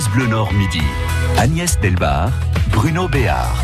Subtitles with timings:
[0.00, 0.80] France Bleu Nord Midi.
[1.36, 2.30] Agnès Delbar,
[2.72, 3.54] Bruno Béard.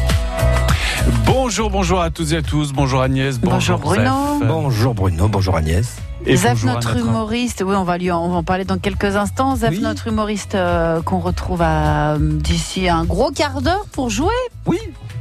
[1.25, 2.75] Bonjour, bonjour à toutes et à tous.
[2.75, 3.39] Bonjour Agnès.
[3.41, 4.39] Bonjour, Bruno.
[4.41, 4.47] Zef.
[4.49, 5.97] Bonjour Bruno, bonjour Agnès.
[6.27, 8.77] Et Zef, bonjour notre humoriste, oui, on va lui, en- on va en parler dans
[8.77, 9.57] quelques instants.
[9.57, 9.81] Zef, Oui.
[9.81, 14.35] notre humoriste euh, qu'on retrouve à, d'ici un gros quart d'heure pour jouer.
[14.67, 14.79] Oui,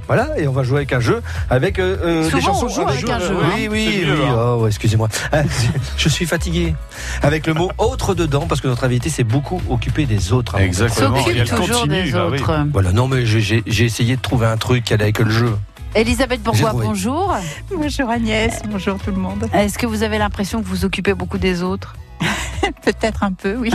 [0.08, 2.66] voilà, et on va jouer avec un jeu, avec euh, euh, des chansons.
[2.66, 3.50] on joue Ah, avec un jeu, Oui, hein.
[3.56, 4.04] oui, oui.
[4.06, 4.56] mieux, hein.
[4.60, 5.08] Oh, excusez-moi.
[5.32, 5.42] Ah,
[5.98, 6.76] Je suis fatigué.
[7.22, 10.56] Avec le mot autre dedans, parce que notre invité s'est beaucoup occupé des autres.
[10.56, 11.24] avant Exactement.
[11.24, 12.40] S'occupe toujours continue, des bah oui.
[12.40, 12.66] autres.
[12.72, 15.30] Voilà, non, mais j'ai- j'ai j'ai essayé de trouver un truc qui allait avec le
[15.32, 15.56] jeu.
[15.96, 17.34] Elisabeth Bourgois, bonjour.
[17.74, 19.46] Bonjour Agnès, bonjour tout le monde.
[19.54, 21.96] Est-ce que vous avez l'impression que vous occupez beaucoup des autres?
[22.84, 23.72] Peut-être un peu, oui.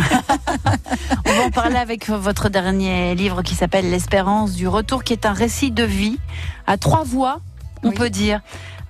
[1.26, 5.26] On va en parler avec votre dernier livre qui s'appelle L'espérance du retour, qui est
[5.26, 6.18] un récit de vie
[6.66, 7.40] à trois voix,
[7.82, 7.94] on Oui.
[7.94, 8.40] peut dire.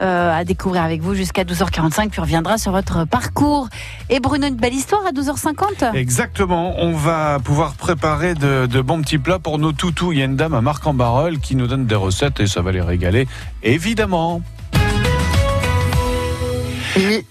[0.03, 3.69] euh, à découvrir avec vous jusqu'à 12h45, puis on reviendra sur votre parcours.
[4.09, 6.75] Et Bruno, une belle histoire à 12h50 Exactement.
[6.79, 10.13] On va pouvoir préparer de, de bons petits plats pour nos toutous.
[10.13, 12.73] Il y a une dame à Marc-en-Barœul qui nous donne des recettes et ça va
[12.73, 13.29] les régaler.
[13.63, 14.41] Évidemment.
[16.97, 17.25] Et-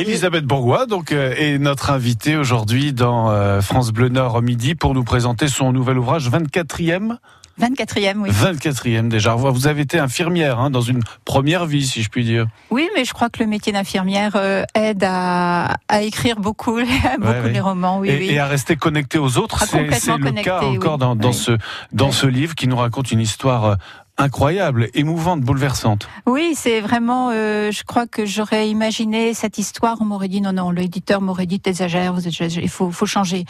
[0.00, 4.94] Elisabeth Bourgois donc, euh, est notre invitée aujourd'hui dans euh, France Bleu Nord midi pour
[4.94, 7.16] nous présenter son nouvel ouvrage 24e.
[7.60, 8.30] 24e, oui.
[8.30, 9.34] 24e déjà.
[9.34, 12.46] Vous avez été infirmière hein, dans une première vie, si je puis dire.
[12.70, 16.78] Oui, mais je crois que le métier d'infirmière euh, aide à, à écrire beaucoup,
[17.18, 17.52] beaucoup ouais.
[17.52, 18.30] les romans, oui, et, oui.
[18.30, 19.58] et à rester connecté aux autres.
[19.62, 21.58] Ah, C'est le cas encore dans, ce,
[21.92, 23.76] dans ce livre qui nous raconte une histoire
[24.18, 26.08] incroyable, émouvante, bouleversante.
[26.26, 30.52] Oui, c'est vraiment, euh, je crois que j'aurais imaginé cette histoire, on m'aurait dit non,
[30.52, 33.44] non, l'éditeur m'aurait dit t'exagères, il faut, faut changer.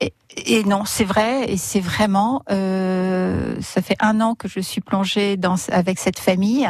[0.00, 4.58] Et, et non, c'est vrai, et c'est vraiment, euh, ça fait un an que je
[4.58, 6.68] suis plongée dans, avec cette famille.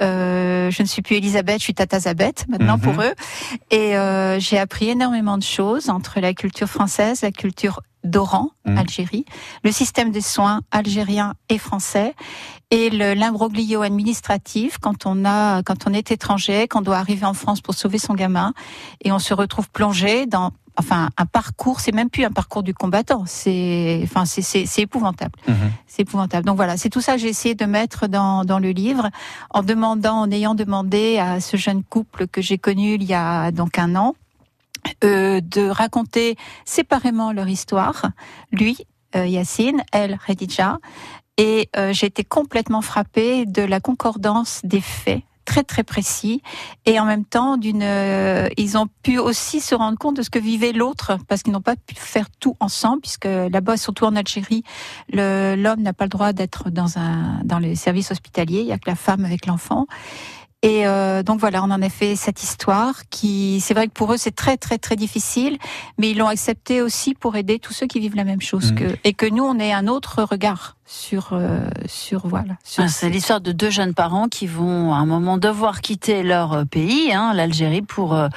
[0.00, 2.80] Euh, je ne suis plus Elisabeth, je suis Tatazabeth maintenant Mhm.
[2.82, 3.12] pour eux.
[3.70, 8.78] Et euh, j'ai appris énormément de choses entre la culture française, la culture d'Oran, Mhm.
[8.78, 9.24] Algérie,
[9.64, 12.14] le système des soins algérien et français,
[12.70, 17.34] et le- l'imbroglio administratif quand on a, quand on est étranger, qu'on doit arriver en
[17.34, 18.54] France pour sauver son gamin,
[19.04, 21.80] et on se retrouve plongé dans, enfin, un parcours.
[21.80, 23.24] C'est même plus un parcours du combattant.
[23.26, 25.38] C'est, enfin, c'est, c'est, c'est épouvantable.
[25.86, 26.46] C'est épouvantable.
[26.46, 29.10] Donc voilà, c'est tout ça que j'ai essayé de mettre dans, dans le livre,
[29.50, 33.50] en demandant, en ayant demandé à ce jeune couple que j'ai connu il y a
[33.50, 34.14] donc un an,
[35.04, 38.10] euh, de raconter séparément leur histoire.
[38.50, 38.78] Lui,
[39.16, 40.78] euh, Yacine, elle, Khadija.
[41.38, 46.40] Et euh, j'ai été complètement frappée de la concordance des faits très très précis
[46.86, 50.30] et en même temps d'une euh, ils ont pu aussi se rendre compte de ce
[50.30, 54.14] que vivait l'autre parce qu'ils n'ont pas pu faire tout ensemble puisque là-bas surtout en
[54.14, 54.62] Algérie
[55.12, 58.78] l'homme n'a pas le droit d'être dans un dans les services hospitaliers il y a
[58.78, 59.86] que la femme avec l'enfant
[60.62, 64.12] et euh, donc voilà, on en a fait cette histoire qui, c'est vrai que pour
[64.12, 65.58] eux c'est très très très difficile,
[65.98, 68.78] mais ils l'ont accepté aussi pour aider tous ceux qui vivent la même chose Mhm.
[68.78, 72.54] que et que nous on ait un autre regard sur euh, sur voilà.
[72.64, 76.22] Sur Ah, C'est l'histoire de deux jeunes parents qui vont à un moment devoir quitter
[76.22, 78.28] leur euh, pays, hein, l'Algérie, pour euh,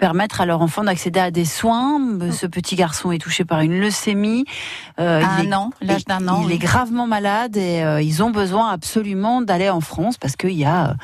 [0.00, 2.00] permettre à leur enfant d'accéder à des soins.
[2.22, 4.46] Euh, Ce petit garçon est touché par une leucémie.
[4.98, 6.40] Euh, à il est- un an, l'âge d'un an.
[6.42, 6.54] Il oui.
[6.54, 10.64] est gravement malade et euh, ils ont besoin absolument d'aller en France parce qu'il y
[10.64, 10.94] a euh,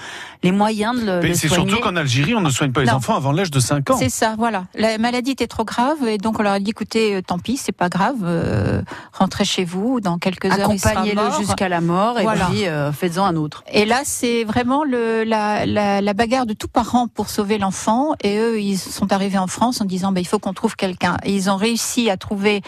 [0.43, 1.69] les moyens de le, Mais le c'est soigner.
[1.69, 2.95] surtout qu'en Algérie, on ne soigne pas les Non.
[2.95, 3.97] enfants avant l'âge de 5 ans.
[3.99, 4.65] C'est ça, voilà.
[4.75, 7.59] La maladie était trop grave et donc on leur a dit écoutez, euh, tant pis,
[7.59, 8.81] c'est pas grave, euh,
[9.13, 11.39] rentrez chez vous, dans quelques heures il sera mort.
[11.39, 12.47] jusqu'à la mort et Voilà.
[12.47, 13.63] puis euh, faites-en un autre.
[13.71, 18.13] Et là, c'est vraiment le, la, la, la bagarre de tous parents pour sauver l'enfant.
[18.23, 21.17] Et eux, ils sont arrivés en France en disant, bah, il faut qu'on trouve quelqu'un.
[21.25, 22.63] Et ils ont réussi à trouver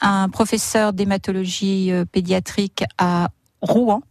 [0.00, 3.28] un professeur d'hématologie euh, pédiatrique à
[3.60, 4.02] Rouen.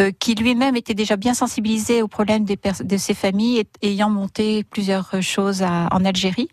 [0.00, 4.64] euh, qui lui-même était déjà bien sensibilisé aux problèmes des de ses familles, ayant monté
[4.64, 6.48] plusieurs choses à- en Algérie.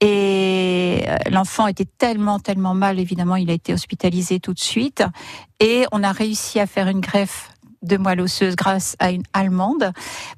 [0.00, 5.04] Et euh, l'enfant était tellement, tellement mal, évidemment, il a été hospitalisé tout de suite.
[5.60, 7.50] Et on a réussi à faire une greffe
[7.84, 9.92] de moelle osseuse grâce à une Allemande,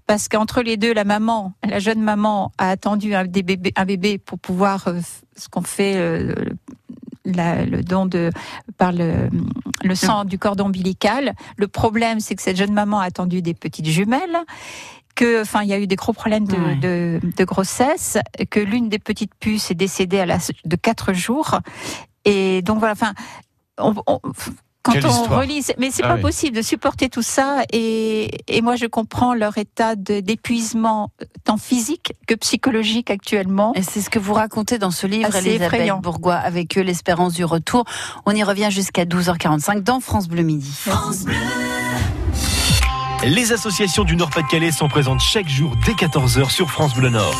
[0.06, 3.84] parce qu'entre les deux, la maman, la jeune maman, a attendu un, des bébés, un
[3.84, 5.00] bébé pour pouvoir euh,
[5.36, 5.94] ce qu'on fait.
[5.96, 6.34] euh,
[7.28, 8.30] la- le don de
[8.78, 9.28] par le,
[9.82, 11.34] le sang du cordon ombilical.
[11.56, 14.38] Le problème, c'est que cette jeune maman a attendu des petites jumelles,
[15.16, 16.76] que, enfin, il y a eu des gros problèmes de, Ouais.
[16.76, 18.16] de, de grossesse,
[18.48, 21.58] que l'une des petites puces est décédée à l'âge de quatre jours.
[22.24, 23.12] Et donc voilà, enfin,
[23.78, 24.20] on- on-
[24.86, 26.20] quand Quelle on c'est- mais c'est Ah pas oui.
[26.22, 27.62] possible de supporter tout ça.
[27.72, 31.10] Et, et moi, je comprends leur état de- d'épuisement,
[31.44, 33.72] tant physique que psychologique actuellement.
[33.74, 35.98] Et c'est ce que vous racontez dans ce livre, Assez Elisabeth effrayant.
[35.98, 37.84] Bourgois, avec eux, l'espérance du retour.
[38.26, 40.72] On y revient jusqu'à 12h45 dans France Bleu Midi.
[43.24, 47.34] Les associations du Nord-Pas-de-Calais sont présentes chaque jour dès 14h sur France Bleu Nord.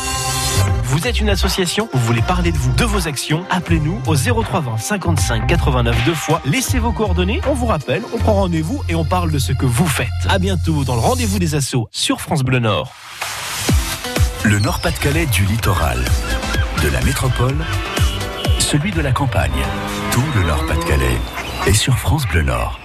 [0.83, 4.77] Vous êtes une association Vous voulez parler de vous, de vos actions Appelez-nous au 0320
[4.77, 6.41] 55 89 deux fois.
[6.45, 9.65] Laissez vos coordonnées, on vous rappelle, on prend rendez-vous et on parle de ce que
[9.65, 10.07] vous faites.
[10.27, 12.91] À bientôt dans le rendez-vous des assos sur France Bleu Nord.
[14.43, 16.03] Le Nord-Pas-de-Calais du littoral,
[16.83, 17.57] de la métropole,
[18.59, 19.65] celui de la campagne.
[20.11, 21.17] Tout le Nord-Pas-de-Calais
[21.67, 22.79] est sur France Bleu Nord.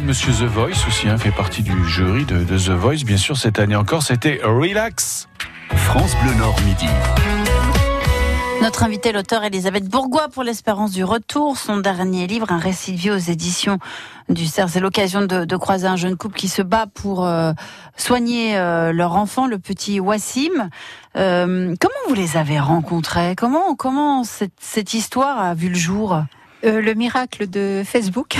[0.00, 3.04] Monsieur The Voice aussi, hein, fait partie du jury de, de The Voice.
[3.04, 5.28] Bien sûr, cette année encore, c'était Relax.
[5.74, 6.86] France Bleu Nord midi.
[8.62, 11.58] Notre invitée, l'auteur Elisabeth Bourgois pour l'espérance du retour.
[11.58, 13.78] Son dernier livre, un récit de vie aux éditions
[14.28, 14.72] du CERF.
[14.72, 17.52] C'est l'occasion de, de croiser un jeune couple qui se bat pour euh,
[17.96, 20.70] soigner euh, leur enfant, le petit Wassim.
[21.16, 23.34] Euh, comment vous les avez rencontrés?
[23.36, 26.22] Comment comment cette, cette histoire a vu le jour?
[26.64, 28.36] Euh, le miracle de Facebook.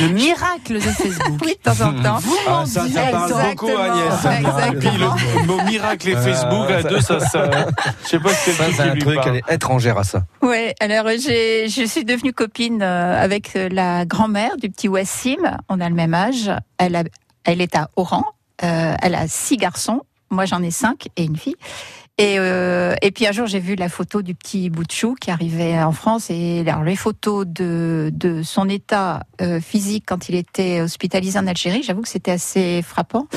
[0.00, 1.40] Le miracle de Facebook.
[1.44, 2.18] oui, de temps en temps.
[2.46, 4.38] Ah, ça, ça parle beaucoup, Agnès.
[4.38, 5.14] Exactement.
[5.16, 7.50] Puis le, le mot miracle et Facebook à deux, ça, ça
[8.04, 9.28] je sais pas si c'est un truc, parle.
[9.28, 10.22] elle est étrangère à ça.
[10.42, 15.38] Ouais, alors j'ai, je suis devenue copine euh, avec euh, la grand-mère du petit Wassim.
[15.68, 16.50] On a le même âge.
[16.78, 17.02] Elle, a,
[17.44, 18.24] elle est à Oran.
[18.62, 20.02] Euh, elle a six garçons.
[20.30, 21.56] Moi, j'en ai cinq et une fille.
[22.20, 25.14] Et, euh, et puis un jour, j'ai vu la photo du petit bout de chou
[25.14, 26.30] qui arrivait en France.
[26.30, 31.46] Et alors, les photos de, de son état euh, physique quand il était hospitalisé en
[31.46, 33.28] Algérie, j'avoue que c'était assez frappant.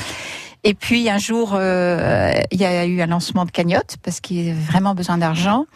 [0.64, 4.50] Et puis un jour, euh, il y a eu un lancement de cagnotte parce qu'il
[4.50, 5.66] avait vraiment besoin d'argent.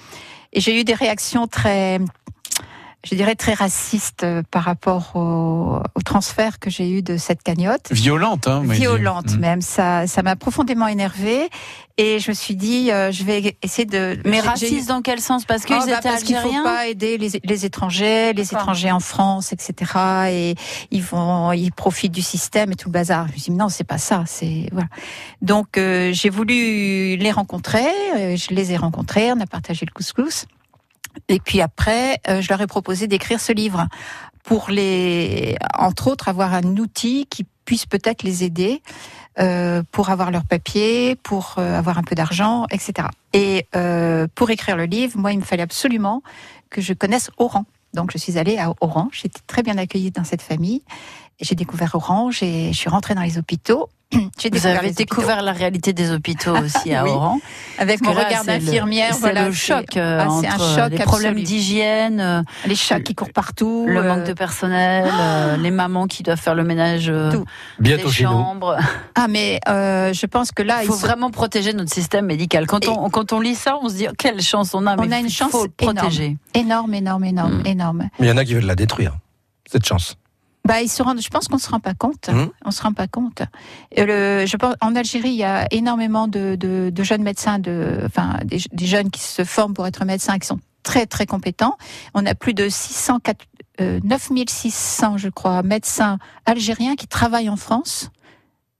[0.52, 2.00] Et j'ai eu des réactions très
[3.04, 7.42] je dirais, très raciste euh, par rapport au, au transfert que j'ai eu de cette
[7.42, 7.92] cagnotte.
[7.92, 8.62] Violente, hein.
[8.64, 9.38] Violente Mm.
[9.40, 11.48] même, ça, ça m'a profondément énervée
[11.98, 14.18] et je me suis dit, euh, je vais essayer de.
[14.24, 15.44] Mais raciste dans quel sens?
[15.44, 18.52] Parce qu'ils Oh, bah, étaient parce qu'il faut algériens pas aider les, les étrangers, les
[18.52, 19.92] étrangers en France, etc.
[20.30, 20.54] Et
[20.90, 23.28] ils vont, ils profitent du système et tout le bazar.
[23.28, 24.24] Je me suis dit non, c'est pas ça.
[24.26, 24.88] C'est voilà.
[25.42, 27.86] Donc euh, j'ai voulu les rencontrer.
[28.16, 29.32] euh, je les ai rencontrés.
[29.32, 30.46] On a partagé le couscous.
[31.28, 33.86] Et puis après, euh, je leur ai proposé d'écrire ce livre
[34.42, 38.80] pour les, entre autres, avoir un outil qui puisse peut-être les aider
[39.38, 43.08] euh, pour avoir leurs papiers, pour euh, avoir un peu d'argent, etc.
[43.34, 46.22] Et euh, pour écrire le livre, moi, il me fallait absolument
[46.70, 47.66] que je connaisse Oran.
[47.92, 49.08] Donc, je suis allée à Oran.
[49.12, 50.82] J'étais très bien accueillie dans cette famille.
[51.40, 52.30] J'ai découvert Oran.
[52.30, 53.88] J'ai- Je suis rentrée dans les hôpitaux.
[54.12, 57.10] J'ai Vous découvert avez les hôpitaux découvert la réalité des hôpitaux aussi à Oui.
[57.10, 57.38] Oran.
[57.78, 59.12] avec mon regard d'infirmière.
[59.14, 62.74] C'est Voilà, le choc euh, ah, c'est un entre choc les problèmes d'hygiène, euh, les
[62.76, 66.54] chats qui courent partout, le euh, manque de personnel, euh, les mamans qui doivent faire
[66.54, 67.44] le ménage euh, Tout.
[67.80, 68.12] Bientôt nous.
[68.12, 68.76] chambres.
[69.16, 72.66] Ah, mais euh, je pense que là, Il faut sont- vraiment protéger notre système médical.
[72.66, 74.96] Quand Et- on, quand on lit ça, on se dit oh, quelle chance on a.
[74.96, 76.36] On mais a une il chance faut le protéger.
[76.54, 77.66] énorme, énorme, énorme, Mm.
[77.66, 78.08] énorme.
[78.20, 79.16] Mais il y en a qui veulent la détruire,
[79.70, 80.16] cette chance.
[80.66, 82.28] Bah, ils se rendent, je pense qu'on se rend pas compte.
[82.28, 82.50] Mhm.
[82.64, 83.42] On se rend pas compte.
[83.96, 88.00] Le, je pense, en Algérie, il y a énormément de, de, de jeunes médecins, de,
[88.04, 91.76] enfin, des, des jeunes qui se forment pour être médecins, qui sont très, très compétents.
[92.14, 93.18] On a plus de 600,
[93.80, 98.10] euh, 9600, je crois, médecins algériens qui travaillent en France.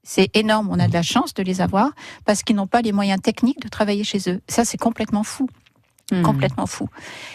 [0.02, 0.69] C'est énorme.
[0.71, 1.90] On a de la chance de les avoir
[2.25, 4.40] parce qu'ils n'ont pas les moyens techniques de travailler chez eux.
[4.49, 5.49] Ça, c'est complètement fou
[6.12, 6.23] Hmm.
[6.23, 6.88] complètement fou.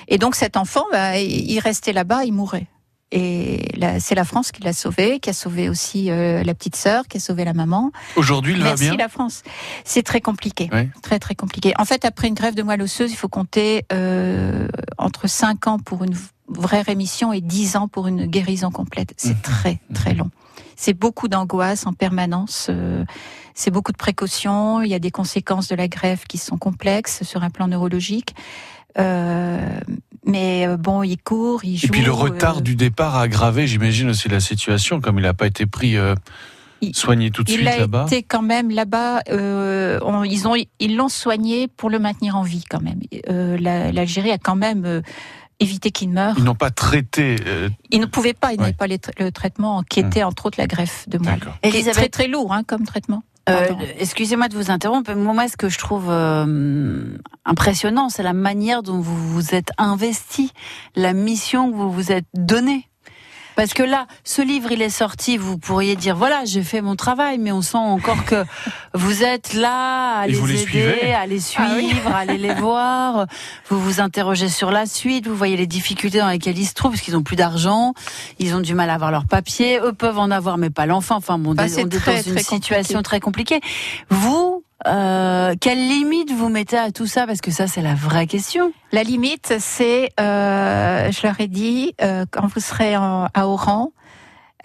[0.07, 2.67] Et donc cet enfant, bah, il il restait là-bas, il mourait.
[3.11, 7.07] Et c'est la France qui l'a sauvé, qui a sauvé aussi euh, la petite sœur,
[7.07, 7.91] qui a sauvé la maman.
[8.15, 8.97] Aujourd'hui, il Merci va bien?
[9.03, 9.43] la France.
[9.83, 10.89] C'est très compliqué, Ouais.
[11.01, 11.73] très très compliqué.
[11.77, 15.77] En fait, après une grève de moelle osseuse, il faut compter euh, entre 5 ans
[15.79, 16.15] pour une
[16.47, 19.13] vraie rémission et 10 ans pour une guérison complète.
[19.17, 19.41] C'est Mhm.
[19.41, 20.29] très très long.
[20.77, 22.67] C'est beaucoup d'angoisse en permanence.
[22.69, 23.03] euh,
[23.53, 24.81] c'est beaucoup de précautions.
[24.81, 28.33] Il y a des conséquences de la grève qui sont complexes sur un plan neurologique.
[28.97, 29.79] Euh,
[30.25, 31.87] mais euh, bon, il court, il joue.
[31.87, 35.23] Et puis le retard euh, du départ a aggravé, j'imagine aussi la situation, comme il
[35.23, 36.15] n'a pas été pris euh,
[36.81, 38.05] Il- soigné tout de Il suite a là-bas.
[38.07, 39.21] été quand même là-bas.
[39.29, 42.99] euh, on- ils ont, ils l'ont soigné pour le maintenir en vie quand même.
[43.29, 45.01] Euh, la- L'Algérie a quand même euh,
[45.59, 46.35] évité qu'il meure.
[46.37, 47.35] Ils n'ont pas traité.
[47.45, 48.51] euh, Ils ne pouvaient pas.
[48.53, 48.61] Ils Ouais.
[48.65, 51.39] n'avaient pas les tra- le traitement qui était entre autres la greffe de moelle.
[51.39, 51.53] D'accord.
[51.63, 53.23] Est très Elisabeth, très lourd hein, comme traitement.
[53.49, 53.67] Euh,
[53.97, 58.83] excusez-moi de vous interrompre, mais moi, ce que je trouve euh, impressionnant, c'est la manière
[58.83, 60.51] dont vous vous êtes investi,
[60.95, 62.87] la mission que vous vous êtes donnée.
[63.55, 66.95] Parce que là, ce livre, il est sorti, vous pourriez dire, voilà, j'ai fait mon
[66.95, 68.43] travail, mais on sent encore que
[68.93, 71.89] vous êtes là à Et les vous les aider, à les Ah oui.
[71.89, 73.25] suivre, à aller les voir.
[73.69, 76.91] Vous vous interrogez sur la suite, vous voyez les difficultés dans lesquelles ils se trouvent,
[76.91, 77.93] parce qu'ils ont plus d'argent,
[78.39, 81.15] ils ont du mal à avoir leurs papiers, eux peuvent en avoir, mais pas l'enfant.
[81.17, 83.03] Enfin, bon, Bah, on c'est est très, dans une très situation compliqué.
[83.03, 83.61] très compliquée.
[84.09, 87.25] Vous, euh, quelle limite vous mettez à tout ça?
[87.27, 88.73] Parce que ça, c'est la vraie question.
[88.91, 93.91] La limite, c'est, euh, je leur ai dit, euh, quand vous serez en- à Oran,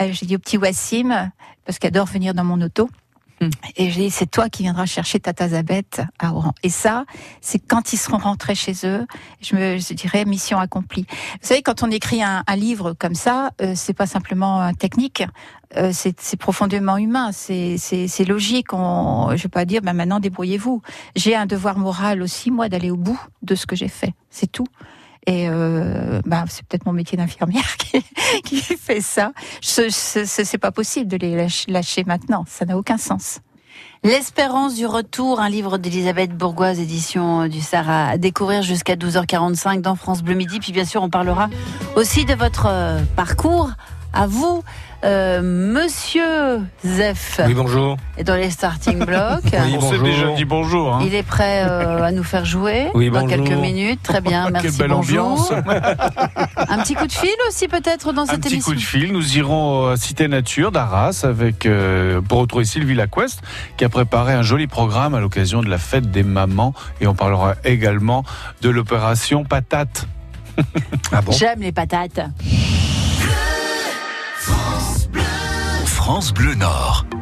[0.00, 1.30] euh, j'ai dit au petit Wassim,
[1.64, 2.88] parce qu'il adore venir dans mon auto,
[3.40, 3.50] Hmm.
[3.76, 6.55] et c'est toi qui viendras chercher Tata Zabeth à Oran.
[6.62, 7.05] Et ça,
[7.43, 9.07] c'est quand ils seront rentrés chez eux,
[9.43, 11.05] je me je dirais mission accomplie.
[11.09, 14.73] Vous savez, quand on écrit un, un livre comme ça, euh, c'est pas simplement euh,
[14.73, 15.23] technique,
[15.76, 18.73] euh, c'est profondément humain, c'est logique.
[18.73, 20.81] On, je vais pas dire, ben maintenant débrouillez-vous.
[21.14, 24.14] J'ai un devoir moral aussi, moi, d'aller au bout de ce que j'ai fait.
[24.31, 24.66] C'est tout.
[25.26, 28.04] Et euh, bah, c'est peut-être mon métier d'infirmière qui,
[28.45, 29.33] qui fait ça.
[29.61, 31.37] Ce, ce- ce- c'est pas possible de les
[31.68, 32.45] lâcher, maintenant.
[32.49, 33.40] Ça n'a aucun sens.
[34.04, 39.80] L'espérance du retour, un livre d'Elisabeth Bourgoise, édition euh, du Sarah, à découvrir jusqu'à 12h45
[39.80, 40.61] dans France Bleu Midi.
[40.61, 41.49] Puis bien sûr, on parlera
[41.97, 43.71] aussi de votre euh, parcours
[44.12, 44.62] à vous,
[45.04, 47.96] euh, Monsieur Zef, Oui, bonjour.
[48.16, 49.42] est dans les starting blocks.
[49.52, 50.02] Oui, on s'est bonjour.
[50.02, 50.94] déjà dit bonjour.
[50.94, 51.00] hein.
[51.04, 53.44] Il est prêt euh, à nous faire jouer Oui, dans bonjour.
[53.44, 54.02] quelques minutes.
[54.02, 54.68] Très bien, merci.
[54.68, 55.24] Quelle belle bonjour.
[55.26, 55.52] ambiance.
[56.68, 58.72] Un petit coup de fil aussi peut-être dans Un cette petit émission.
[58.72, 59.12] coup de fil.
[59.12, 63.40] Nous irons à Cité Nature d'Arras avec euh, pour retrouver Sylvie Laquest
[63.76, 67.14] qui a préparé un joli programme à l'occasion de la fête des mamans et on
[67.14, 68.24] parlera également
[68.62, 70.06] de l'opération patate.
[71.12, 71.32] Ah bon?
[71.32, 72.20] J'aime les patates.
[74.38, 74.75] France
[76.06, 77.15] Bleu Nord.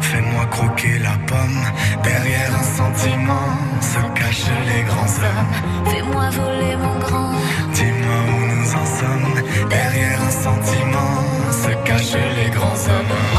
[0.00, 1.64] Fais-moi croquer la pomme,
[2.02, 3.48] derrière un sentiment
[3.80, 5.90] se cachent les grands hommes.
[5.90, 7.32] Fais-moi voler mon grand.
[7.72, 11.14] Dis-moi où nous en sommes, derrière un sentiment
[11.50, 13.31] se cachent les grands hommes.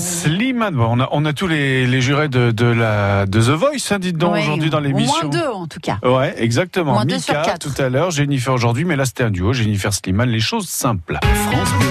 [0.00, 0.74] Slimane.
[0.74, 3.92] Bon, on, a, on a tous les, les jurés de, de, la, de The Voice,
[3.92, 5.28] hein, dites donc, Oui, aujourd'hui dans l'émission.
[5.28, 5.98] Moins deux, en tout cas.
[6.02, 6.92] Ouais, exactement.
[6.92, 7.74] Moins deux sur Mika quatre.
[7.74, 11.18] tout à l'heure, Jennifer aujourd'hui, mais là c'était un duo, Jennifer Slimane, les choses simples.
[11.22, 11.89] France Bleu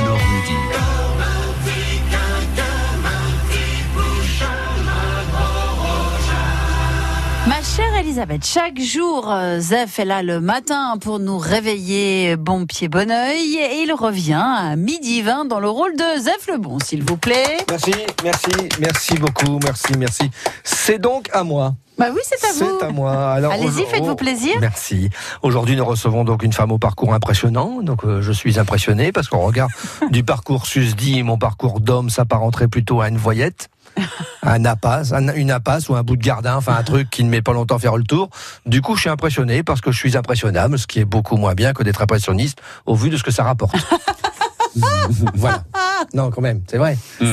[8.09, 13.11] Elisabeth, chaque jour, euh, Zef est là le matin pour nous réveiller bon pied, bon
[13.11, 13.55] oeil.
[13.55, 17.17] Et il revient à midi 20 dans le rôle de Zef le Bon, s'il vous
[17.17, 17.57] plaît.
[17.69, 17.91] Merci,
[18.23, 20.31] merci, merci beaucoup, merci, merci.
[20.63, 21.75] C'est donc à moi.
[21.99, 22.77] Bah oui, c'est à vous.
[22.79, 23.11] C'est à moi.
[23.33, 24.55] Allez-y, faites-vous au- plaisir.
[24.59, 25.11] Merci.
[25.43, 27.81] Aujourd'hui, nous recevons donc une femme au parcours impressionnant.
[27.83, 29.67] Donc, euh, je suis impressionné parce qu'au regard
[30.09, 33.69] du parcours susdit, mon parcours d'homme s'apparenterait plutôt à une voyette.
[34.43, 37.29] Un apas, un- une apace ou un bout de gardin, enfin un truc qui ne
[37.29, 38.29] met pas longtemps à faire le tour.
[38.65, 41.53] Du coup, je suis impressionné parce que je suis impressionnable, ce qui est beaucoup moins
[41.53, 43.75] bien que d'être impressionniste au vu de ce que ça rapporte.
[45.35, 45.63] voilà.
[46.13, 46.97] Non, quand même, c'est vrai.
[47.19, 47.25] Mmh.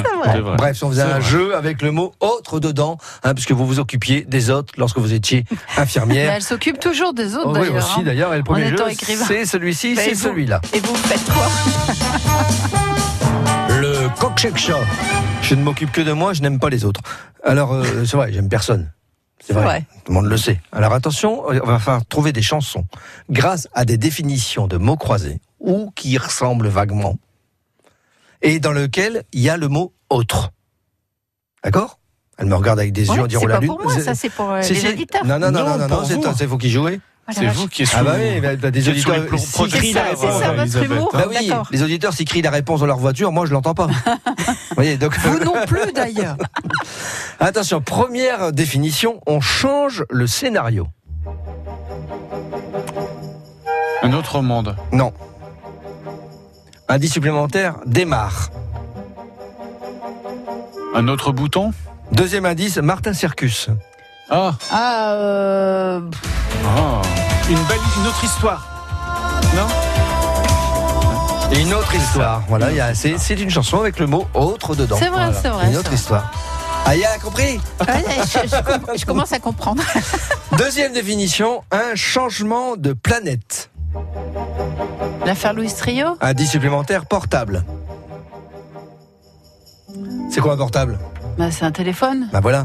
[0.57, 1.23] Bref, on faisait un vrai.
[1.23, 5.13] jeu avec le mot autre dedans, hein, puisque vous vous occupiez des autres lorsque vous
[5.13, 6.33] étiez Mais infirmière.
[6.37, 7.77] elle s'occupe toujours des autres Oh oui, d'ailleurs.
[7.77, 8.03] aussi hein.
[8.05, 8.35] d'ailleurs.
[8.35, 8.77] Et le premier jeu,
[9.27, 10.61] c'est celui-ci, Bah, c'est celui-là.
[10.75, 11.47] Et vous faites quoi?
[13.79, 14.73] Le coq-shake
[15.43, 17.01] Je ne m'occupe que de moi, je n'aime pas les autres.
[17.45, 18.91] Alors, euh, c'est vrai, j'aime personne.
[19.45, 19.65] C'est vrai.
[19.65, 19.85] vrai.
[20.05, 20.61] Tout le monde le sait.
[20.73, 22.85] Alors attention, on va faire trouver des chansons
[23.31, 27.17] grâce à des définitions de mots croisés ou qui ressemblent vaguement
[28.43, 30.51] et dans lequel il y a le mot autre.
[31.63, 31.99] D'accord?
[32.39, 34.15] Elle me regarde avec des Ouais, yeux en disant c'est la pas pour moi, ça
[34.15, 35.25] c'est pour euh, les auditeurs.
[35.25, 37.01] Non, non, non, Non, non, non, c'est toi, c'est vous qui jouez.
[37.29, 39.17] Oh C'est vous qui êtes Ah bah oui, bah, bah, des auditeurs.
[39.37, 41.11] si- la ça, votre humour.
[41.13, 43.87] Bah oui, les auditeurs s'ils crient la réponse dans leur voiture, moi je l'entends pas.
[44.47, 46.37] Vous voyez, donc Vous non plus d'ailleurs.
[47.41, 50.87] attention, première définition, on change le scénario.
[54.03, 54.77] Un autre monde.
[54.93, 55.13] Non.
[56.89, 58.51] Indice supplémentaire, démarre.
[60.95, 61.73] Un autre bouton
[62.13, 63.69] Deuxième indice, Martin Circus.
[64.31, 66.01] Ah, Ah, euh,
[66.65, 67.03] ah.
[67.49, 68.67] Une belle, une autre histoire.
[69.55, 69.67] Non
[71.57, 72.43] Et une autre histoire.
[72.49, 74.97] Voilà, il y a- c'est c'est une chanson avec le mot autre dedans.
[74.99, 75.41] C'est vrai, Voilà.
[75.41, 75.95] c'est vrai, Une autre vrai.
[75.97, 76.31] histoire.
[76.85, 79.83] Ah, il a compris Ouais, je, je com- je commence à comprendre.
[80.59, 83.71] Deuxième définition, un changement de planète.
[85.25, 86.17] l'affaire Louis Trio?
[86.21, 87.65] Indice supplémentaire, portable.
[90.31, 90.99] C'est quoi un portable?
[91.39, 92.29] Bah, C'est un téléphone.
[92.33, 92.63] Bah voilà.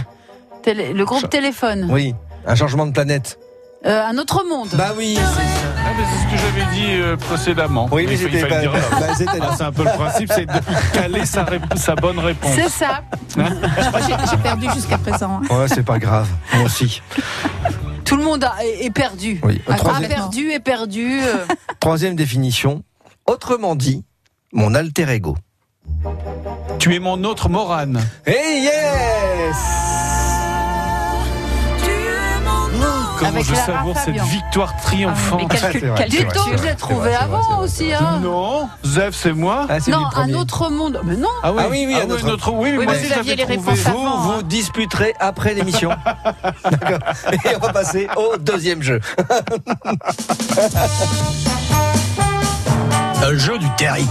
[0.63, 1.87] Télé- le groupe téléphone.
[1.89, 2.13] Oui,
[2.45, 3.39] un changement de planète.
[3.83, 4.69] Euh, un autre monde.
[4.73, 5.41] Bah oui, c'est ça.
[5.83, 7.89] Ah, mais c'est ce que j'avais dit euh, précédemment.
[7.91, 8.71] Oui, mais c'était pas- dire.
[8.71, 10.51] bah, c'était- Ah, c'est un peu le principe, c'est de
[10.93, 12.51] caler sa, bonne réponse.
[12.55, 13.01] C'est ça.
[13.35, 13.47] Moi,
[14.07, 15.41] j'ai j'ai perdu jusqu'à présent.
[15.49, 15.55] hein.
[15.55, 16.27] Ouais, c'est pas grave.
[16.53, 17.01] Moi aussi.
[18.05, 19.39] Tout le monde a- est, est perdu.
[19.43, 19.59] Oui.
[19.67, 21.19] A Troisième, perdu, est perdu.
[21.23, 21.45] euh.
[21.79, 22.83] troisième définition.
[23.25, 24.03] Autrement dit,
[24.53, 25.35] mon alter ego.
[26.77, 27.99] Tu es mon autre Morane.
[28.27, 29.57] Hey yes
[33.21, 35.41] Comment Avec je Lara savoure cette victoire Ah, triomphante.
[35.51, 36.17] mais c'est calcul, vrai, calcul.
[36.17, 37.93] c'est vrai, Dis donc, je l'ai trouvé avant vrai, aussi.
[37.93, 38.19] Hein.
[38.23, 39.67] Non, Zef, c'est moi.
[39.69, 40.99] Ah, Non, un autre monde.
[41.03, 41.27] Mais non.
[41.43, 43.19] Ah oui, Ah oui, oui, un autre- autre- oui, mais Oui, moi mais aussi, vous
[43.19, 44.41] aviez les réponses Vous avant, vous hein.
[44.43, 45.91] disputerez après l'émission.
[46.63, 46.97] D'accord.
[47.31, 48.99] Et on va passer au deuxième jeu.
[53.23, 54.05] Un jeu du Terry.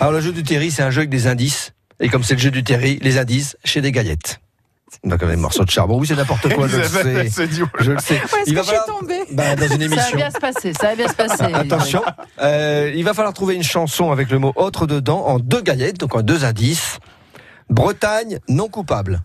[0.00, 1.72] Alors le jeu du Terry, c'est un jeu avec des indices.
[2.00, 4.38] Et comme c'est le jeu du Terry, les indices chez des gaillettes.
[5.04, 5.98] Donc des morceaux de charbon.
[5.98, 6.84] Oui, c'est n'importe quoi, je le
[7.28, 7.46] sais.
[7.46, 8.14] dit, Je le sais.
[8.14, 10.16] Où est-ce Il va que je suis falloir- tombée Bah, dans une Ça va émission.
[10.16, 10.72] bien se passer.
[10.72, 11.44] Ça va bien se passer.
[11.54, 12.02] Attention,
[12.40, 15.98] euh, il va falloir trouver une chanson avec le mot autre dedans en deux gaillettes,
[15.98, 16.98] donc en deux indices.
[17.70, 19.20] Bretagne non coupable.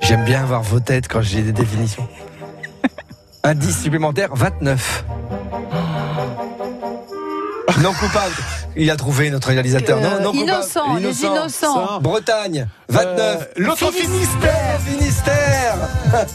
[0.00, 2.08] J'aime bien voir vos têtes quand j'ai des définitions.
[3.44, 5.04] Indice supplémentaire 29.
[7.80, 8.34] Non coupable.
[8.80, 9.98] Il a trouvé notre réalisateur.
[9.98, 11.98] Euh, non, non, innocent, les innocents.
[12.00, 13.16] Bretagne, 29.
[13.18, 15.76] Euh, L'autre Finistère, Finistère.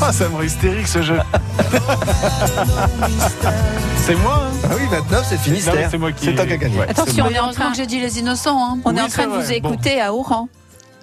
[0.00, 1.18] Ah, ça me rend hystérique ce jeu.
[4.04, 5.88] c'est moi, hein Ah oui, 29, c'est Non, Finistère.
[5.90, 6.80] c'est moi qui- C'est toi qui as gagné.
[6.82, 8.58] Attention, on est en train, que j'ai dit les innocents.
[8.62, 8.78] Hein.
[8.84, 9.60] on est en train de vous vrai.
[9.60, 9.72] Bon.
[9.72, 10.48] écouter à Oran.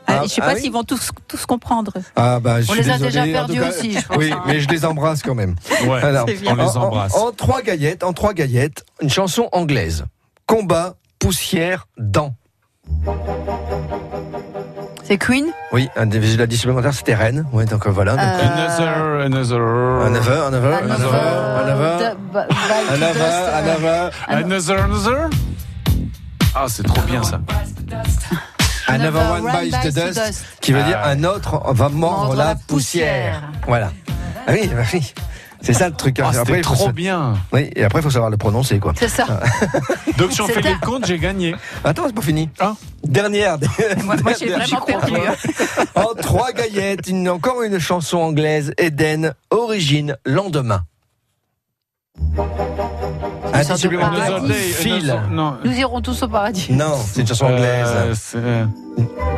[0.07, 1.93] Ah, Ah, je sais ah pas oui s'ils vont tous, tous comprendre.
[2.15, 3.11] Ah bah, je On suis les a désolé.
[3.11, 4.41] déjà En tout perdus aussi, je pense, Oui, hein.
[4.45, 5.55] mais je les embrasse quand même.
[5.87, 6.01] Ouais.
[6.03, 6.25] Alors.
[6.47, 7.15] On les en- en- embrasse.
[7.15, 10.05] En, trois gaillettes, en trois gaillettes, une chanson anglaise.
[10.45, 12.35] Combat, poussière, dents.
[15.05, 15.47] C'est Queen?
[15.71, 17.45] Oui, un des la supplémentaire, c'était Rennes.
[17.51, 18.11] Ouais, donc euh, voilà.
[18.13, 19.59] Donc, Euh, Another, another.
[19.99, 20.71] To aveu,
[23.13, 25.29] dust, un euh, aveu, Another, another.
[26.55, 27.41] Ah, c'est trop bien ça.
[28.87, 30.45] Another one bites the dust, dust.
[30.61, 31.11] qui veut Ah dire ouais.
[31.11, 33.41] un autre va mordre la la poussière.
[33.41, 33.51] poussière.
[33.67, 33.91] Voilà.
[34.47, 35.13] Ah oui, bah oui.
[35.61, 36.19] C'est ça le truc.
[36.19, 37.35] Ah, Après, faut trop bien.
[37.53, 38.91] Oui, et après, il faut savoir le prononcer, quoi.
[38.97, 39.25] C'est ça.
[40.17, 41.55] Donc, si on fait les comptes, j'ai gagné.
[41.85, 42.49] Attends, c'est pas fini.
[42.59, 42.73] Ah.
[43.05, 43.57] Dernière.
[44.03, 45.13] Moi, moi, j'ai vraiment perdu.
[45.15, 45.83] hein.
[45.95, 50.81] En trois gaillettes, une, encore une chanson anglaise, Eden, origine, lendemain.
[53.53, 55.15] Un de supplément de Fil.
[55.63, 56.67] Nous irons tous au paradis.
[56.71, 58.35] Non, c'est une chanson Euh, anglaise.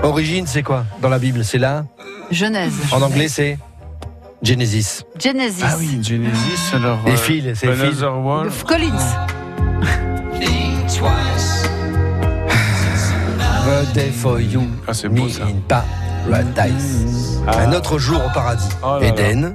[0.04, 1.44] Origine, c'est quoi dans la Bible?
[1.44, 1.84] C'est là?
[2.32, 2.74] Genèse.
[2.92, 3.58] En anglais, c'est
[4.42, 5.04] Genesis.
[5.22, 5.64] Genesis.
[5.66, 7.00] Ah oui, Genesis, alors.
[7.06, 8.52] Et euh, Phil, c'est World.
[8.52, 8.92] De Collins.
[13.68, 15.44] A day for you, Ah, c'est me beau ça.
[15.44, 17.42] in paradise.
[17.48, 17.62] Ah.
[17.62, 18.70] Un autre jour au paradis.
[18.84, 19.50] Oh là là.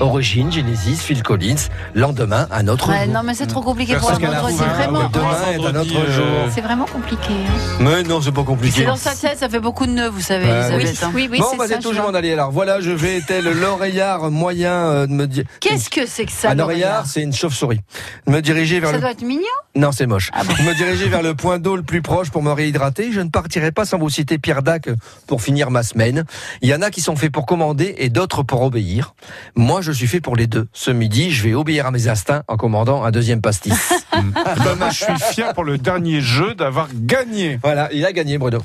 [0.00, 1.56] Origine, Genesis, Phil Collins.
[1.94, 3.14] Lendemain, un autre Ouais, jour.
[3.14, 4.56] non, mais c'est trop compliqué pour un vendredi.
[4.56, 5.08] fin, Vraiment.
[5.08, 6.24] Demain est un autre Vendredi, jour.
[6.24, 7.32] euh, C'est vraiment compliqué.
[7.32, 7.76] hein.
[7.80, 8.80] Mais non, c'est pas compliqué.
[8.80, 11.02] C'est dans sa tête, ça fait beaucoup de nœuds, vous savez, Bah, Oui, Elisabeth.
[11.02, 11.10] hein.
[11.14, 12.02] oui, oui, bon, c'est bah, c'est vois.
[12.12, 12.32] m'en aller.
[12.32, 15.44] Alors voilà, je vais tel l'oreillard moyen euh, de me dire.
[15.60, 17.80] Qu'est-ce que c'est que ça, Un l'oreillard oreillard, c'est une chauve-souris.
[18.28, 19.00] Me diriger vers Ça le.
[19.02, 19.42] doit être mignon.
[19.74, 20.30] Non, c'est moche.
[20.32, 20.52] Ah bon.
[20.64, 23.10] me diriger vers le point d'eau le plus proche pour me réhydrater.
[23.12, 24.88] Je ne partirai pas sans vous citer Pierre Dac
[25.26, 26.24] pour finir ma semaine.
[26.62, 29.14] Il y en a qui sont faits pour commander et d'autres pour obéir.
[29.56, 30.68] Moi, je suis fait pour les deux.
[30.72, 33.72] Ce midi, je vais obéir à mes instincts en commandant un deuxième pastis.
[34.12, 37.58] Ben, moi, je suis fier pour le dernier jeu d'avoir gagné.
[37.62, 38.58] voilà, il a gagné, Bruno.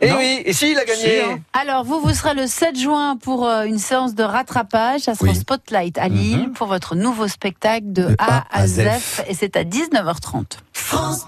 [0.00, 0.16] Et Non.
[0.18, 1.02] oui, et si, il a gagné.
[1.02, 1.38] Si, hein.
[1.54, 5.02] Alors, vous, vous serez le 7 juin pour euh, une séance de rattrapage.
[5.02, 5.36] Ça sera Oui.
[5.36, 8.80] Spotlight à Lille pour votre nouveau spectacle de, De A A à Z.
[9.28, 10.58] Et c'est à 19h30.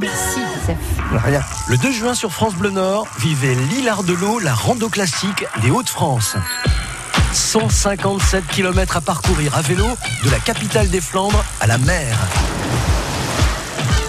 [0.00, 0.76] Merci, Joseph.
[1.24, 1.40] Rien.
[1.68, 5.70] Le 2 juin sur France Bleu Nord, vivez l'Hilar de l'eau, la rando classique des
[5.70, 6.36] Hauts-de-France.
[7.32, 9.86] 157 km à parcourir à vélo
[10.24, 12.18] de la capitale des Flandres à la mer.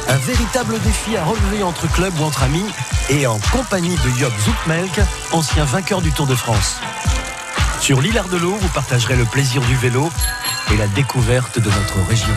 [0.10, 2.65] Un véritable défi à relever entre clubs ou entre amis
[3.10, 6.78] et en compagnie de Job Zoutmelk, ancien vainqueur du Tour de France.
[7.80, 10.10] Sur de l'eau, vous partagerez le plaisir du vélo
[10.74, 12.36] et la découverte de notre région.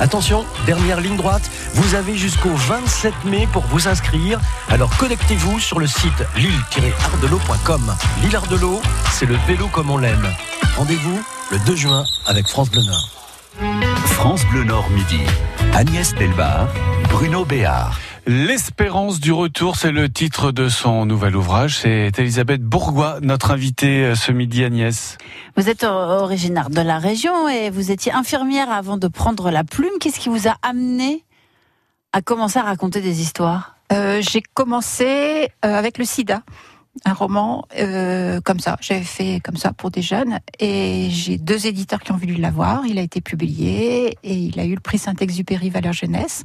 [0.00, 4.40] Attention, dernière ligne droite, vous avez jusqu'au 27 mai pour vous inscrire.
[4.68, 7.94] Alors connectez-vous sur le site lille-ardelot.com.
[8.22, 8.80] L'île Ardelot,
[9.12, 10.28] c'est le vélo comme on l'aime.
[10.76, 13.08] Rendez-vous le 2 juin avec France Bleu Nord.
[14.06, 15.20] France Bleu Nord Midi.
[15.72, 16.68] Agnès Delbar,
[17.10, 17.98] Bruno Béard.
[18.26, 21.76] L'espérance du retour, c'est le titre de son nouvel ouvrage.
[21.76, 25.18] C'est Elisabeth Bourgois, notre invitée euh, ce midi, Agnès.
[25.56, 29.90] Vous êtes originaire de la région et vous étiez infirmière avant de prendre la plume.
[30.00, 31.22] Qu'est-ce qui vous a amené
[32.14, 33.76] à commencer à raconter des histoires?
[33.92, 36.42] Euh, J'ai commencé euh, avec le sida.
[37.04, 41.66] Un roman euh, comme ça, j'avais fait comme ça pour des jeunes et j'ai deux
[41.66, 42.86] éditeurs qui ont voulu l'avoir.
[42.86, 46.44] Il a été publié et il a eu le prix Saint-Exupéry Valeur Jeunesse.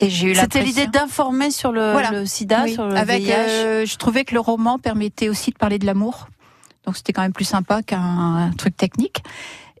[0.00, 2.10] Et j'ai eu C'était l'idée d'informer sur le, Voilà.
[2.12, 3.32] le sida, Oui, sur le avec, VIH.
[3.34, 6.28] euh, je trouvais que le roman permettait aussi de parler de l'amour.
[6.86, 9.22] Donc c'était quand même plus sympa qu'un truc technique.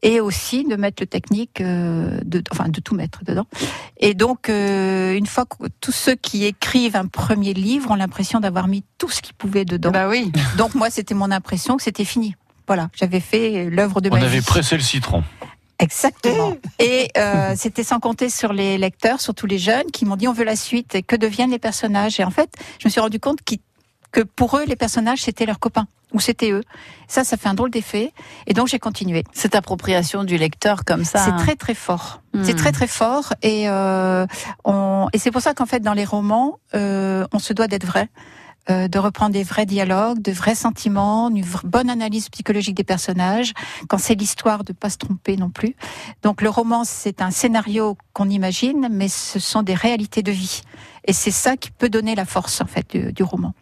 [0.02, 3.46] Et aussi de mettre le technique, euh, de, enfin de tout mettre dedans.
[3.98, 8.38] Et donc, euh, une fois que tous ceux qui écrivent un premier livre ont l'impression
[8.38, 9.90] d'avoir mis tout ce qu'ils pouvaient dedans.
[9.90, 10.30] Bah oui.
[10.56, 12.36] Donc moi, c'était mon impression que c'était fini.
[12.68, 14.44] Voilà, j'avais fait l'œuvre de On ma avait vie.
[14.44, 15.24] pressé le citron.
[15.78, 16.54] Exactement.
[16.78, 20.32] Et euh, c'était sans compter sur les lecteurs, surtout les jeunes, qui m'ont dit on
[20.32, 20.94] veut la suite.
[20.94, 23.60] Et que deviennent les personnages Et en fait, je me suis rendu compte qu'ils-
[24.10, 26.62] que pour eux, les personnages, c'était leurs copains ou c'était eux.
[27.06, 28.12] Ça, ça fait un drôle d'effet.
[28.46, 29.24] Et donc j'ai continué.
[29.34, 31.18] Cette appropriation du lecteur comme ça.
[31.18, 32.22] C'est très très fort.
[32.32, 32.42] Hmm.
[32.42, 33.34] C'est très très fort.
[33.42, 34.26] Et, euh,
[34.64, 35.08] on...
[35.12, 38.08] et c'est pour ça qu'en fait, dans les romans, euh, on se doit d'être vrai.
[38.70, 43.52] Euh, de reprendre des vrais dialogues, de vrais sentiments, une bonne analyse psychologique des personnages,
[43.88, 45.74] quand c'est l'histoire de pas se tromper non plus.
[46.22, 50.62] Donc le roman, c'est un scénario qu'on imagine, mais ce sont des réalités de vie.
[51.04, 53.54] Et c'est ça qui peut donner la force en fait du, du roman.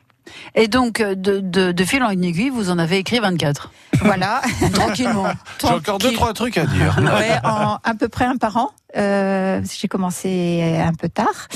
[0.54, 3.70] Et donc, euh, de, de, de fil en une aiguille, vous en avez écrit 24.
[4.00, 4.42] Voilà.
[4.72, 5.26] Tranquillement.
[5.60, 6.98] J'ai encore deux, trois trucs à dire.
[7.16, 8.70] Ouais, en à peu près un par an.
[8.96, 11.48] Euh, j'ai commencé un peu tard,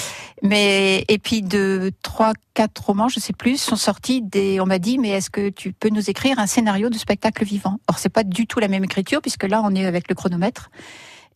[0.43, 4.23] mais et puis de trois, quatre romans, je sais plus, sont sortis.
[4.23, 7.45] Des, on m'a dit, mais est-ce que tu peux nous écrire un scénario de spectacle
[7.45, 7.79] vivant?
[7.89, 10.71] Or, c'est pas du tout la même écriture puisque là, on est avec le chronomètre.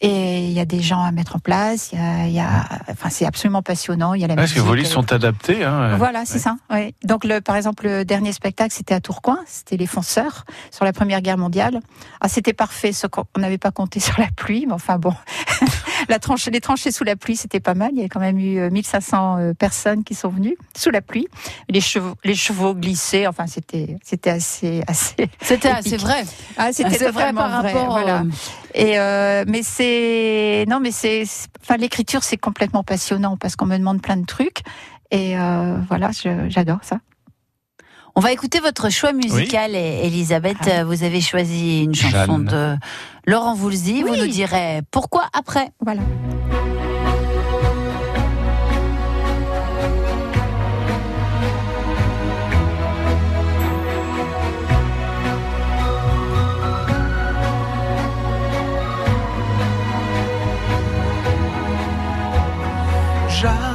[0.01, 1.91] Et il y a des gens à mettre en place.
[1.93, 4.13] Il y a, il y a- enfin, c'est absolument passionnant.
[4.15, 5.65] Il y a la Parce que musique, vos livres sont adaptés.
[5.65, 5.97] Hein.
[5.97, 6.57] voilà, c'est ça.
[6.71, 6.95] Ouais.
[7.05, 10.93] Donc, le, par exemple, le dernier spectacle, c'était à Tourcoing, c'était Les Fonceurs, sur la
[10.93, 11.81] Première Guerre mondiale.
[12.21, 15.15] Ah, c'était parfait, ce qu'on on n'avait pas compté sur la pluie, mais enfin bon,
[16.09, 17.91] la tranchée, les tranchées sous la pluie, c'était pas mal.
[17.95, 21.01] Il y a quand même eu euh, 1500 euh, personnes qui sont venues sous la
[21.01, 21.29] pluie.
[21.69, 25.29] Les chevaux, les chevaux glissaient, enfin, c'était, c'était assez, assez.
[25.41, 26.25] C'était assez vrai.
[26.57, 27.91] Ah, c'était vrai par vrai, rapport.
[27.91, 28.21] voilà.
[28.21, 28.25] euh,
[28.75, 31.25] Et euh, mais c'est non, mais c'est
[31.63, 34.63] enfin l'écriture c'est complètement passionnant parce qu'on me demande plein de trucs
[35.11, 36.11] et euh, voilà,
[36.49, 36.99] j'adore ça.
[38.17, 40.57] On va écouter votre choix musical, et Elisabeth.
[40.71, 40.85] Ah.
[40.85, 42.45] Vous avez choisi une chanson Jeanne.
[42.45, 42.77] de
[43.27, 44.03] Laurent Voulzy.
[44.03, 44.21] Vous Oui.
[44.21, 45.71] nous direz pourquoi après.
[45.81, 46.03] Voilà.
[63.29, 63.74] Jeanne,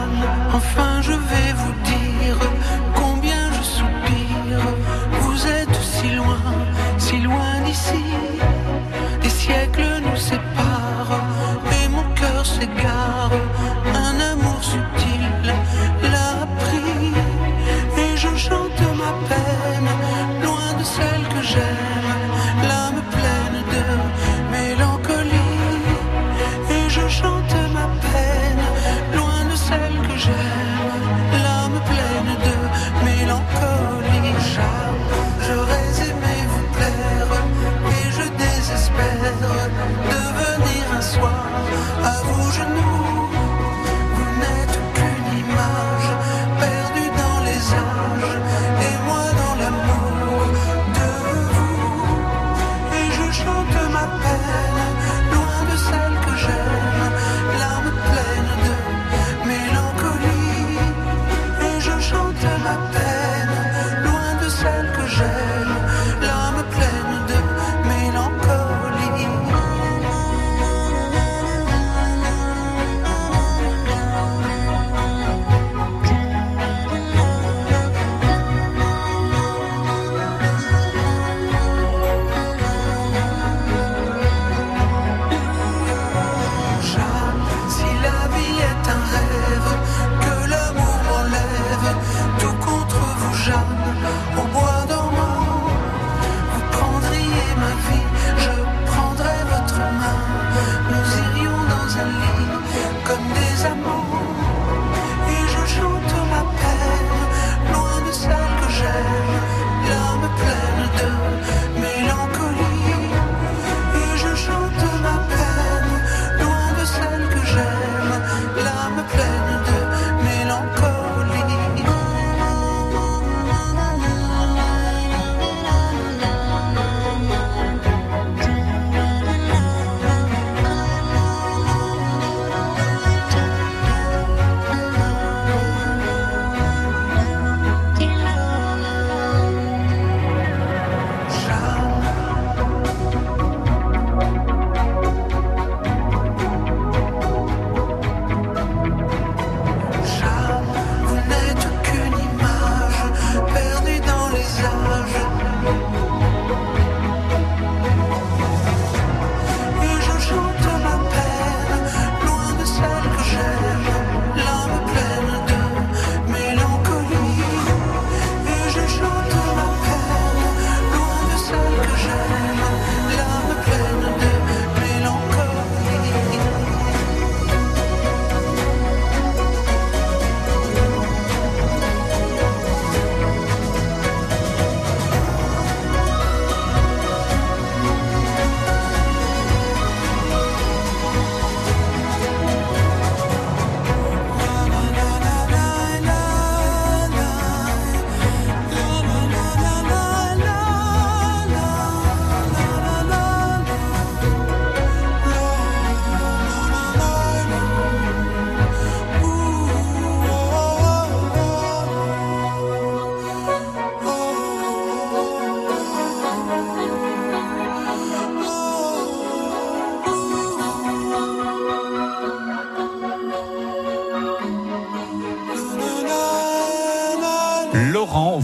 [9.21, 11.21] Des siècles nous séparent
[11.71, 13.31] et mon cœur s'égare.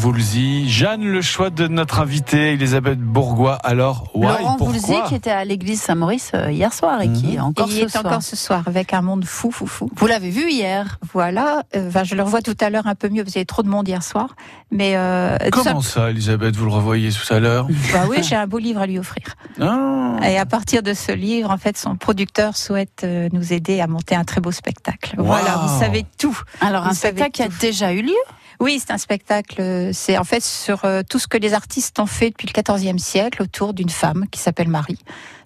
[0.05, 0.69] Voulzy.
[0.69, 3.55] Jeanne, le choix de notre invitée, Elisabeth Bourgois.
[3.63, 7.39] Alors, why, Laurent Voulzy qui était à l'église Saint-Maurice euh, hier soir et qui est
[7.39, 8.05] encore Et il ce est soir.
[8.05, 9.89] encore ce soir avec un monde fou, fou, fou.
[9.95, 13.09] Vous l'avez vu hier Voilà, euh, enfin, je le revois tout à l'heure un peu
[13.09, 14.35] mieux parce qu'il y avait trop de monde hier soir.
[14.69, 18.45] Mais euh, Comment ça, Elisabeth Vous le revoyez tout à l'heure Bah oui, j'ai un
[18.45, 19.25] beau livre à lui offrir.
[19.59, 20.17] Ah.
[20.23, 23.87] Et à partir de ce livre, en fait, son producteur souhaite euh, nous aider à
[23.87, 25.15] monter un très beau spectacle.
[25.17, 26.39] Voilà, vous savez tout.
[26.61, 28.13] Alors, Vous un spectacle qui a déjà eu lieu?
[28.59, 29.89] Oui, c'est un spectacle.
[29.93, 32.97] C'est en fait sur euh, tout ce que les artistes ont fait depuis le XIVe
[32.97, 34.99] siècle autour d'une femme qui s'appelle Marie.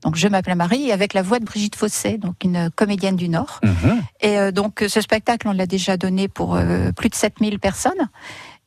[0.04, 3.60] Donc, je m'appelle Marie avec la voix de Brigitte Fossé, donc une comédienne du Nord.
[3.64, 4.02] Mhm.
[4.22, 8.10] Et euh, donc, ce spectacle, on l'a déjà donné pour euh, plus de 7000 personnes.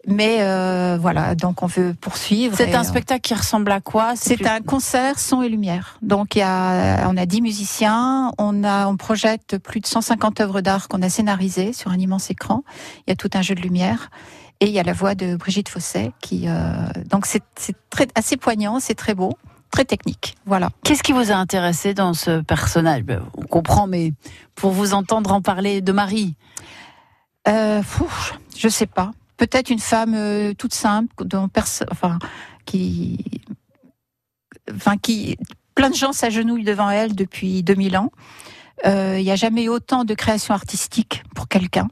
[0.08, 2.56] Mais euh, voilà, donc on veut poursuivre.
[2.56, 4.14] C'est un euh, spectacle qui ressemble à quoi?
[4.16, 5.96] C'est plus- un concert son et lumière.
[6.02, 10.40] Donc il y a, on a 10 musiciens, on a, on projette plus de 150
[10.40, 12.64] œuvres d'art qu'on a scénarisées sur un immense écran.
[13.06, 14.10] Il y a tout un jeu de lumière
[14.60, 16.72] et il y a la voix de Brigitte Fosset qui, euh,
[17.08, 17.42] donc c'est
[17.90, 19.30] très assez poignant, c'est très beau,
[19.70, 20.34] très technique.
[20.46, 20.70] Voilà.
[20.82, 23.02] Qu'est-ce qui vous a intéressé dans ce personnage?
[23.04, 24.12] Ben, On comprend, mais
[24.56, 26.34] pour vous entendre en parler de Marie,
[27.48, 28.08] Euh, fou,
[28.56, 29.10] je sais pas.
[29.42, 31.50] Peut-être une femme euh, toute simple, dont
[31.90, 32.20] enfin,
[32.64, 33.42] qui,
[34.72, 35.36] enfin, qui,
[35.74, 38.12] plein de gens s'agenouillent devant elle depuis 2000 ans.
[38.86, 41.88] Euh, Il n'y a jamais eu autant de création artistique pour quelqu'un.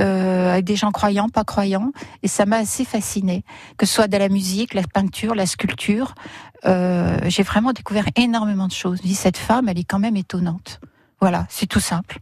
[0.00, 1.92] Euh, avec des gens croyants, pas croyants,
[2.24, 3.44] et ça m'a assez fascinée.
[3.76, 6.16] Que ce soit de la musique, la peinture, la sculpture,
[6.64, 8.98] j'ai vraiment découvert énormément de choses.
[8.98, 10.80] Je dis, cette femme, elle est quand même étonnante.
[11.20, 12.18] Voilà, c'est tout simple.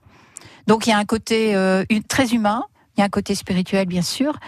[0.67, 1.55] Donc il y a un côté
[2.07, 2.65] très humain,
[2.97, 4.39] il y a un côté spirituel bien sûr,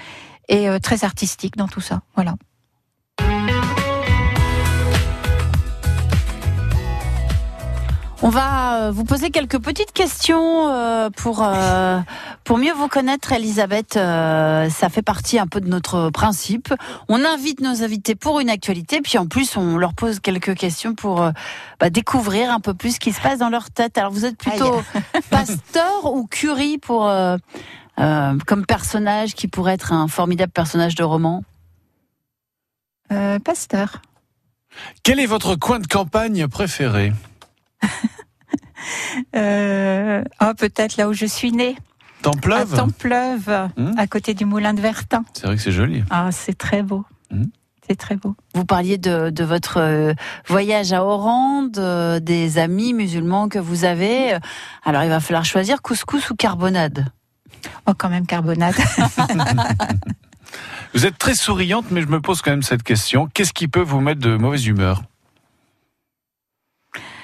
[0.48, 2.00] et euh, très artistique dans tout ça.
[2.14, 2.34] Voilà.
[8.20, 11.48] on va euh, vous poser quelques petites questions euh, pour
[12.42, 13.94] pour mieux vous connaître, Elisabeth.
[13.94, 16.74] Ça fait partie un peu de notre principe.
[17.08, 20.94] On invite nos invités pour une actualité, puis en plus on leur pose quelques questions
[20.94, 21.30] pour
[21.78, 23.96] bah, découvrir un peu plus ce qui se passe dans leur tête.
[23.96, 24.82] Alors vous êtes plutôt
[25.30, 27.08] pasteur ou curie pour
[28.46, 31.42] comme personnage qui pourrait être un formidable personnage de roman
[33.10, 34.02] Euh, pasteur.
[35.02, 37.12] Quel est votre coin de campagne préféré?
[39.36, 43.92] Euh, ah, peut-être là où je suis née, à Templeuve Templeuve, Hmm.
[43.98, 45.24] à côté du moulin de Vertin.
[45.34, 46.04] C'est vrai que c'est joli.
[46.10, 47.04] Ah, c'est très beau.
[47.30, 47.44] Hmm.
[47.86, 48.36] C'est très beau.
[48.54, 50.14] Vous parliez de, de votre euh,
[50.46, 54.34] voyage à Oran, de- des amis musulmans que vous avez.
[54.34, 54.38] Euh,
[54.84, 57.06] Alors il va falloir choisir couscous ou carbonade.
[57.86, 58.74] Oh, quand même carbonade.
[60.94, 63.28] Vous êtes très souriante, mais je me pose quand même cette question.
[63.34, 65.02] Qu'est-ce qui peut vous mettre de mauvaise humeur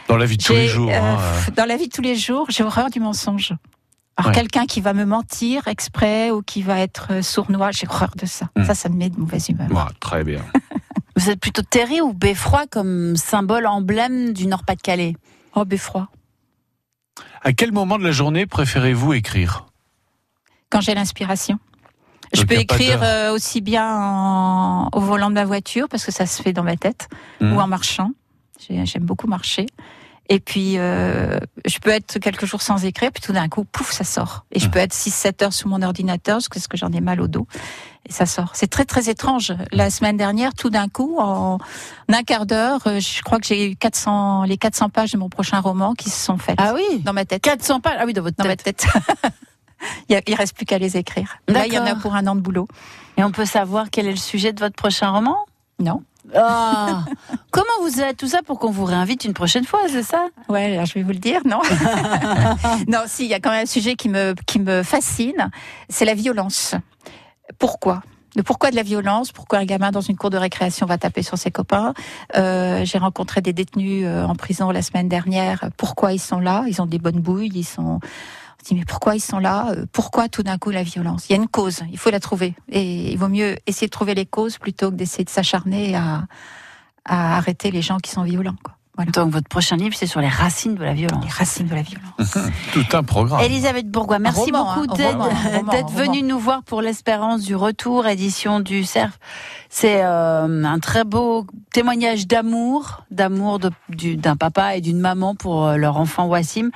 [0.08, 0.90] Dans la vie de tous les jours.
[0.90, 3.52] euh, hein, pff, Dans la vie de tous les jours, j'ai horreur du mensonge.
[4.16, 4.34] Alors Ouais.
[4.34, 8.26] quelqu'un qui va me mentir exprès ou qui va être euh, sournois, j'ai horreur de
[8.26, 8.48] ça.
[8.54, 8.64] Hmm.
[8.64, 9.68] Ça, ça me met de mauvaise humeur.
[9.70, 10.40] euh, ouais, très bien.
[11.16, 15.16] Vous êtes plutôt terré ou beffroi comme symbole emblème du Nord-Pas-de-Calais?
[15.54, 16.08] Oh, beffroi.
[17.42, 19.66] À quel moment de la journée préférez-vous écrire?
[20.74, 21.60] Quand j'ai l'inspiration.
[22.32, 26.10] Je Donc, peux écrire euh, aussi bien en- au volant de ma voiture, parce que
[26.10, 27.06] ça se fait dans ma tête,
[27.40, 27.52] Hmm.
[27.52, 28.10] ou en marchant.
[28.58, 29.66] J'ai- J'aime beaucoup marcher.
[30.28, 33.92] Et puis, euh, je peux être quelques jours sans écrire, puis tout d'un coup, pouf,
[33.92, 34.46] ça sort.
[34.50, 34.70] Et je Hmm.
[34.72, 37.46] peux être 6-7 heures sous mon ordinateur, parce que j'en ai mal au dos.
[38.08, 38.50] Et ça sort.
[38.54, 39.52] C'est très, très étrange.
[39.70, 41.58] La semaine dernière, tout d'un coup, en
[42.08, 45.28] un quart d'heure, euh, je crois que j'ai eu 400, les 400 pages de mon
[45.28, 47.42] prochain roman qui se sont faites Ah oui dans ma tête.
[47.42, 48.84] 400 pages Ah oui, dans votre Dans ma tête.
[50.08, 51.36] il, il reste plus qu'à les écrire.
[51.48, 52.68] Là, il y en a pour un an de boulot.
[53.16, 55.36] Et on peut savoir quel est le sujet de votre prochain roman?
[55.78, 56.02] Non.
[56.34, 57.04] Ah
[57.50, 60.26] Comment vous êtes tout ça pour qu'on vous réinvite une prochaine fois, c'est ça?
[60.48, 61.60] Ouais, alors je vais vous le dire, non
[62.88, 65.50] Non, si, il y a quand même un sujet qui me, qui me fascine,
[65.88, 66.74] c'est la violence.
[67.58, 68.02] Pourquoi?
[68.36, 71.22] Le pourquoi de la violence, pourquoi un gamin dans une cour de récréation va taper
[71.22, 71.94] sur ses copains?
[72.36, 75.68] Euh, J'ai rencontré des détenus euh, en prison la semaine dernière.
[75.76, 76.64] Pourquoi ils sont là?
[76.66, 78.00] Ils ont des bonnes bouilles, ils sont...
[78.64, 79.68] Dit mais pourquoi ils sont là?
[79.70, 81.28] Euh, Pourquoi tout d'un coup la violence?
[81.28, 82.54] Il y a une cause, il faut la trouver.
[82.70, 86.24] Et il vaut mieux essayer de trouver les causes plutôt que d'essayer de s'acharner à,
[87.04, 88.56] à arrêter les gens qui sont violents.
[88.62, 88.74] Quoi.
[88.96, 89.10] Voilà.
[89.10, 91.24] Donc votre prochain livre, c'est sur les racines de la violence.
[91.24, 92.38] Les racines de la violence.
[92.72, 93.40] Tout un programme.
[93.40, 98.60] Elisabeth Bourgois, merci roman, beaucoup hein, d'être venue nous voir pour l'espérance du retour, édition
[98.60, 99.18] du Cerf.
[99.68, 103.58] C'est euh, un très beau témoignage d'amour, d'amour
[103.88, 106.70] d'un papa et d'une maman pour euh, leur enfant Wassim.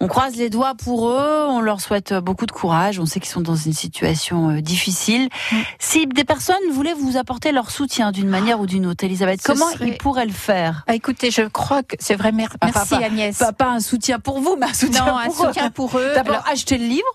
[0.00, 3.00] On croise les doigts pour eux, on leur souhaite beaucoup de courage.
[3.00, 5.28] On sait qu'ils sont dans une situation euh, difficile.
[5.50, 5.56] Mm.
[5.80, 9.46] Si des personnes voulaient vous apporter leur soutien d'une manière ou d'une autre, Elisabeth, Ce
[9.50, 10.84] comment serait- ils pourraient le faire?
[10.86, 12.30] Ah, écoutez, je crois que c'est vrai.
[12.30, 13.36] mer- Merci papa, Agnès.
[13.36, 15.46] pas, pas un soutien pour vous, mais un soutien non, un pour eux.
[15.48, 16.12] soutien pour eux.
[16.14, 17.08] D'abord, Alors, achetez le livre.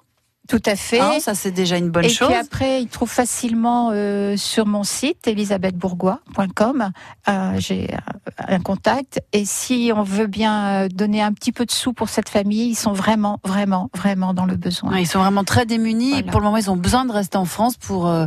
[0.49, 0.99] Tout à fait.
[0.99, 2.27] Hein, ça, c'est déjà une bonne et chose.
[2.27, 6.91] puis après, ils trouvent facilement euh, sur mon site elisabethbourgois.com.
[7.29, 7.97] Euh, J'ai euh,
[8.37, 9.21] un contact.
[9.31, 12.69] Et si on veut bien euh, donner un petit peu de sous pour cette famille,
[12.71, 14.91] ils sont vraiment, vraiment, vraiment dans le besoin.
[14.91, 16.11] Ouais, Ils sont vraiment très démunis.
[16.11, 16.31] Voilà.
[16.31, 18.25] Pour le moment, ils ont besoin de rester en France pour euh,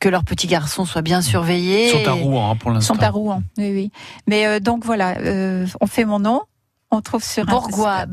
[0.00, 1.88] que leur petit garçon soit bien surveillé.
[1.88, 2.94] Ils sont à Rouen hein, pour Ils l'instant.
[2.94, 3.42] sont à Rouen.
[3.58, 3.90] Oui, oui.
[4.26, 6.42] Mais euh, donc voilà, euh, on fait mon nom.
[6.90, 8.06] On trouve sur Bourgois,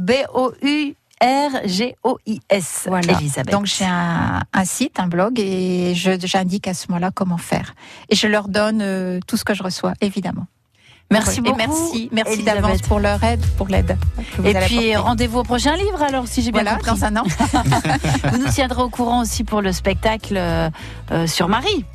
[1.21, 2.85] B-O-U-R-G-O-I-S.
[2.87, 3.13] Voilà.
[3.13, 3.51] Elisabeth.
[3.53, 7.73] Donc j'ai un, un site, un blog, et je- j'indique à ce moment-là comment faire.
[8.09, 10.45] Et je leur donne euh, tout ce que je reçois, évidemment.
[11.11, 11.57] merci Et beaucoup.
[11.57, 12.61] merci, merci Elisabeth.
[12.61, 13.97] d'avance pour leur aide, pour l'aide.
[14.43, 14.95] Et puis apporter.
[14.97, 16.99] rendez-vous au prochain livre alors si j'ai bien voilà, compris.
[16.99, 17.23] dans un an.
[18.31, 20.69] Vous nous tiendrez au courant aussi pour le spectacle euh,
[21.11, 21.85] euh, sur Marie.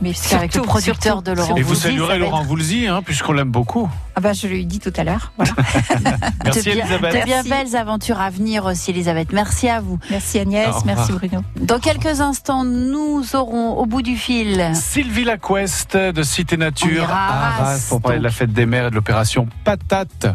[0.00, 3.32] Mais avec le producteur surtout, de Laurent Et vous Voulzy, saluerez Laurent Voulzy, hein, puisqu'on
[3.32, 3.88] l'aime beaucoup.
[4.20, 5.32] Ah bah, je lui ai dit tout à l'heure.
[5.38, 5.52] Voilà.
[6.44, 7.14] Merci de bien, Elisabeth.
[7.14, 7.48] de bien Merci.
[7.48, 9.32] belles aventures à venir aussi, Elisabeth.
[9.32, 9.98] Merci à vous.
[10.10, 11.40] Merci Agnès, merci Bruno.
[11.56, 14.72] Dans quelques instants, nous aurons au bout du fil.
[14.74, 18.88] Sylvie Laquest de Cité Nature à Arras, Arras pour parler de la fête des mères
[18.88, 20.26] et de l'opération Patate.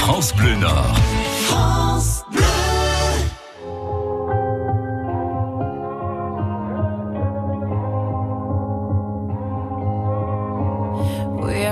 [0.00, 0.96] France Bleu Nord.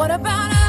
[0.00, 0.59] What about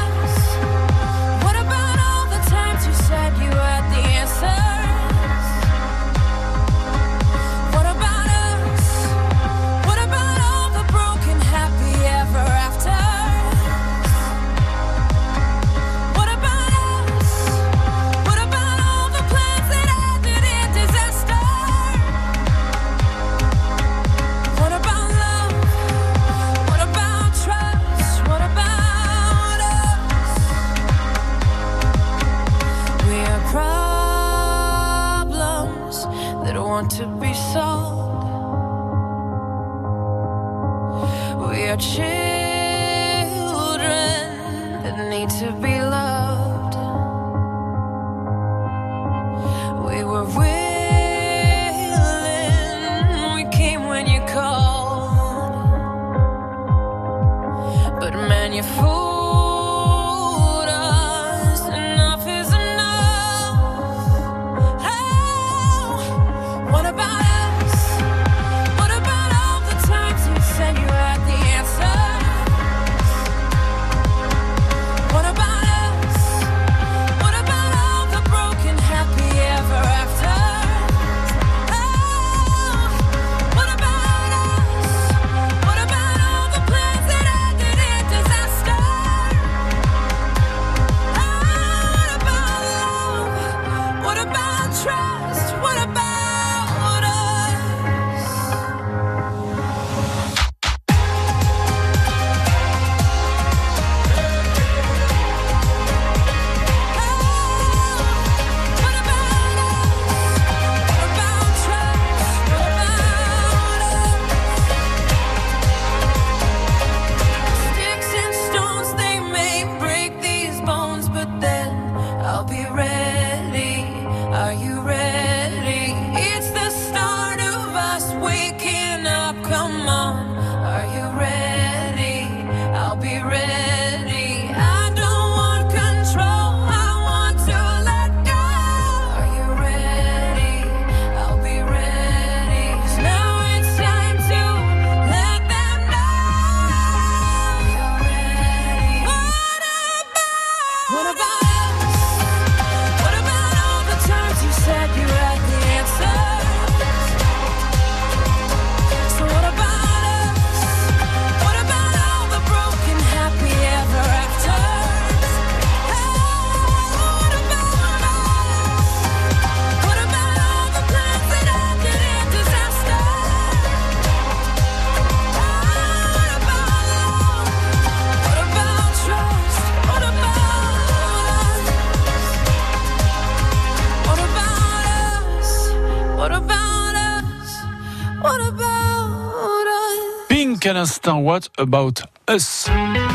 [190.82, 192.68] instant, What About Us?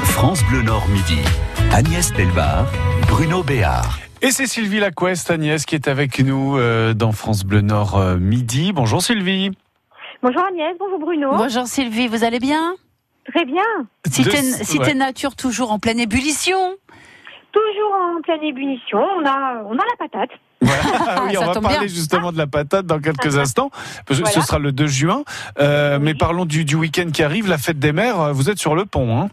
[0.06, 1.20] France Bleu Nord midi.
[1.74, 2.66] Agnès Delbar,
[3.10, 3.98] Bruno Béard.
[4.22, 8.16] Et c'est Sylvie Laquest, Agnès, qui est avec nous euh, dans France Bleu Nord euh,
[8.16, 8.72] midi.
[8.72, 9.52] Bonjour Sylvie.
[10.24, 11.32] Bonjour Agnès, bonjour Bruno.
[11.36, 12.76] Bonjour Sylvie, vous allez bien?
[13.34, 13.64] Très bien.
[14.10, 14.94] Cité, De- Cité ouais.
[14.94, 16.78] Nature toujours en pleine ébullition.
[17.52, 19.00] Toujours en pleine ébullition.
[19.00, 20.30] On a, on a la patate.
[20.62, 21.24] Voilà.
[21.28, 21.88] oui, on va parler bien.
[21.88, 23.70] justement de la patate dans quelques instants.
[24.06, 24.46] Parce que Ce Voilà.
[24.46, 25.24] sera le 2 juin.
[25.60, 26.04] Euh, Oui.
[26.06, 28.34] Mais parlons du, du week-end qui arrive, la fête des mères.
[28.34, 29.20] Vous êtes sur le pont.
[29.22, 29.30] Hein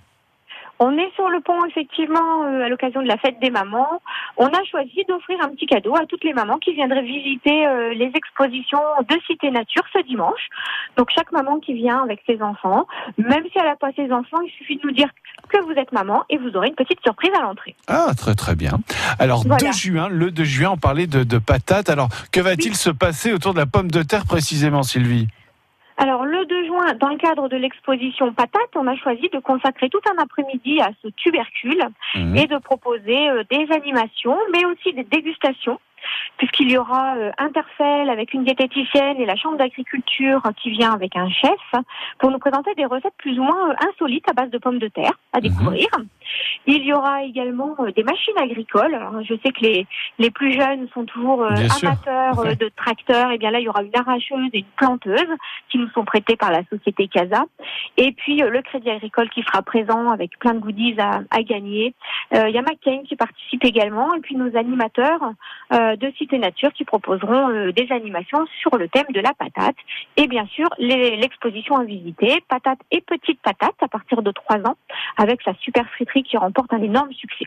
[0.80, 4.02] On est sur le pont effectivement euh, à l'occasion de la fête des mamans.
[4.36, 7.94] On a choisi d'offrir un petit cadeau à toutes les mamans qui viendraient visiter euh,
[7.94, 10.48] les expositions de Cité Nature ce dimanche.
[10.96, 12.86] Donc chaque maman qui vient avec ses enfants,
[13.18, 15.08] même si elle n'a pas ses enfants, il suffit de nous dire
[15.48, 17.76] que vous êtes maman et vous aurez une petite surprise à l'entrée.
[17.86, 18.78] Ah, très très bien.
[19.18, 19.70] Alors, Voilà.
[19.70, 21.88] 2 juin, le 2 juin, on parlait de, de patates.
[21.90, 25.28] Alors, que va-t-il se passer autour de la pomme de terre précisément, Sylvie?
[25.96, 29.88] Alors le 2 juin, dans le cadre de l'exposition Patate, on a choisi de consacrer
[29.88, 31.84] tout un après-midi à ce tubercule
[32.16, 32.36] Mhm.
[32.36, 35.78] et de proposer euh, des animations, mais aussi des dégustations,
[36.36, 41.16] puisqu'il y aura euh, Intercell avec une diététicienne et la Chambre d'agriculture qui vient avec
[41.16, 41.82] un chef
[42.18, 44.88] pour nous présenter des recettes plus ou moins euh, insolites à base de pommes de
[44.88, 45.86] terre à découvrir.
[46.66, 48.94] Il y aura également euh, des machines agricoles.
[48.94, 49.86] Alors, je sais que les,
[50.18, 51.48] les plus jeunes sont toujours euh,
[51.82, 52.56] amateurs Ouais.
[52.56, 53.30] de tracteurs.
[53.30, 55.28] Et bien là, il y aura une arracheuse et une planteuse
[55.70, 57.44] qui nous sont prêtés par la société Casa.
[57.96, 61.94] Et puis le Crédit Agricole qui sera présent avec plein de goodies à, à gagner.
[62.34, 64.14] Euh, il y a McCain qui participe également.
[64.14, 65.20] Et puis nos animateurs
[65.72, 69.76] euh, de Cité Nature qui proposeront euh, des animations sur le thème de la patate.
[70.16, 74.76] Et bien sûr, l'exposition à visiter, patate et petite patate à partir de 3 ans,
[75.16, 77.46] avec sa super friterie qui remporte un énorme succès.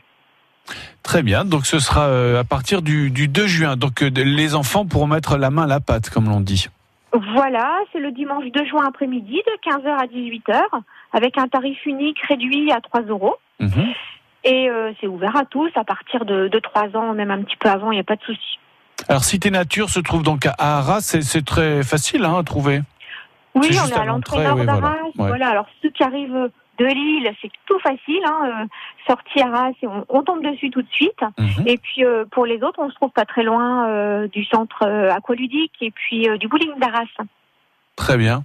[1.02, 1.44] Très bien.
[1.44, 3.76] Donc, ce sera euh, à partir du, du 2 juin.
[3.76, 6.68] Donc, euh, les enfants pourront mettre la main à la pâte, comme l'on dit.
[7.12, 10.60] Voilà, c'est le dimanche 2 juin après-midi de 15h à 18h
[11.12, 13.36] avec un tarif unique réduit à 3 euros.
[13.60, 13.94] Mhm.
[14.44, 17.56] Et euh, c'est ouvert à tous à partir de, de 3 ans, même un petit
[17.56, 18.58] peu avant, il n'y a pas de souci.
[19.08, 21.00] Alors, Cité Nature se trouve donc à Arras.
[21.00, 22.82] C'est- très facile hein, à trouver.
[23.54, 24.80] Oui, on est à l'entrée nord oui, voilà.
[24.80, 24.96] d'Arras.
[25.04, 25.28] Ouais.
[25.28, 25.48] Voilà.
[25.48, 28.20] alors ceux qui arrivent de Lille, c'est tout facile.
[28.24, 28.66] Hein, euh,
[29.06, 31.20] sortie Arras, et on, on tombe dessus tout de suite.
[31.38, 31.66] Mhm.
[31.66, 35.74] Et puis euh, pour les autres, on se trouve pas très loin du centre aqualudique
[35.80, 37.06] et puis du bowling d'Arras.
[37.96, 38.44] Très bien.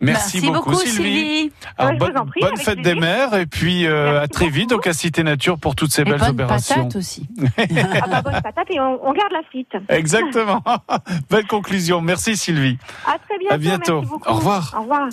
[0.00, 1.50] Merci, beaucoup, Sylvie.
[1.76, 4.70] Alors, Ouais, je vous bonne, prie, fête des mères et puis euh, à très vite
[4.70, 6.74] donc à Cité Nature pour toutes ces Et belles bonne opérations.
[6.84, 7.28] patate aussi.
[7.58, 9.72] Ah bah bonne patate et on, on garde la frite.
[9.88, 10.62] Exactement.
[11.30, 12.00] Belle conclusion.
[12.00, 12.78] Merci Sylvie.
[13.06, 13.54] À très bientôt.
[13.54, 14.00] À bientôt.
[14.02, 14.14] merci.
[14.26, 14.74] Au revoir.
[14.78, 15.08] Au revoir.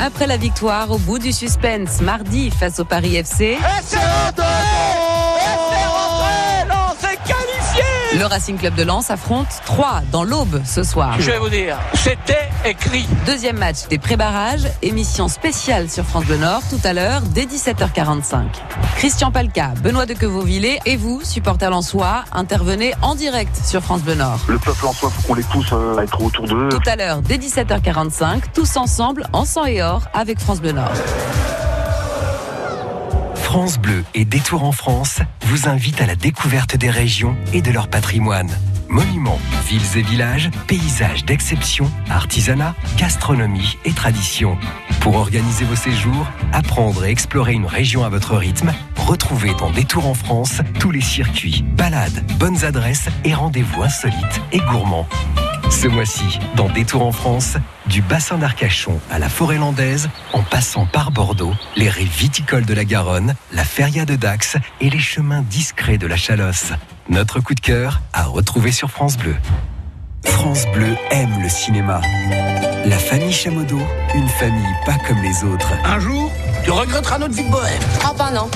[0.00, 3.56] Après la victoire, au bout du suspense, mardi face au Paris FC,
[8.18, 11.16] le Racing Club de Lens affronte 3 dans l'Aube ce soir.
[11.18, 13.06] Je vais vous dire, c'était écrit.
[13.26, 18.44] Deuxième match des pré-barrages, émission spéciale sur France Bleu Nord tout à l'heure dès 17h45.
[18.96, 24.14] Christian Palca, Benoît de Quevauvillé et vous, supporters lensois, intervenez en direct sur France Bleu
[24.14, 24.38] Nord.
[24.48, 26.68] Le peuple en soi, faut qu'on les pousse euh, à être autour d'eux.
[26.68, 30.92] Tout à l'heure dès 17h45, tous ensemble en sang et or avec France Bleu Nord.
[33.54, 37.70] France Bleu et Détour en France vous invitent à la découverte des régions et de
[37.70, 38.50] leur patrimoine.
[38.88, 39.38] Monuments,
[39.68, 44.58] villes et villages, paysages d'exception, artisanat, gastronomie et tradition.
[45.00, 50.08] Pour organiser vos séjours, apprendre et explorer une région à votre rythme, retrouvez dans Détour
[50.08, 55.06] en France tous les circuits, balades, bonnes adresses et rendez-vous insolites et gourmands.
[55.74, 57.56] Ce mois-ci, dans Détour en France,
[57.86, 62.72] du bassin d'Arcachon à la forêt landaise, en passant par Bordeaux, les rives viticoles de
[62.72, 66.72] la Garonne, la feria de Dax et les chemins discrets de la Chalosse.
[67.08, 69.34] Notre coup de cœur à retrouver sur France Bleu.
[70.24, 72.00] France Bleu aime le cinéma.
[72.86, 73.80] La famille Chamodo,
[74.14, 75.72] une famille pas comme les autres.
[75.84, 76.30] Un jour,
[76.64, 77.82] tu regretteras notre vie de bohème.
[78.04, 78.48] Ah ben non.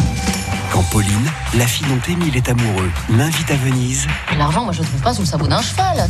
[0.73, 4.07] Quand Pauline, la fille dont Émile est amoureux, l'invite à Venise,
[4.37, 6.09] L'argent, moi, je le trouve pas sous le sabot d'un cheval.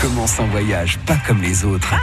[0.00, 1.94] commence un voyage pas comme les autres.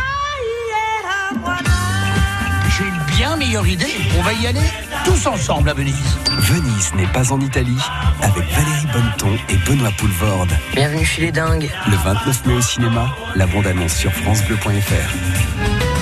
[2.77, 3.93] J'ai une bien meilleure idée.
[4.17, 4.61] On va y aller
[5.03, 5.95] tous ensemble à Venise.
[6.37, 7.81] Venise n'est pas en Italie,
[8.21, 10.51] avec Valérie Bonneton et Benoît Poulvorde.
[10.73, 11.69] Bienvenue chez les dingues.
[11.89, 15.98] Le 29 mai au cinéma, la bande-annonce sur francebleu.fr.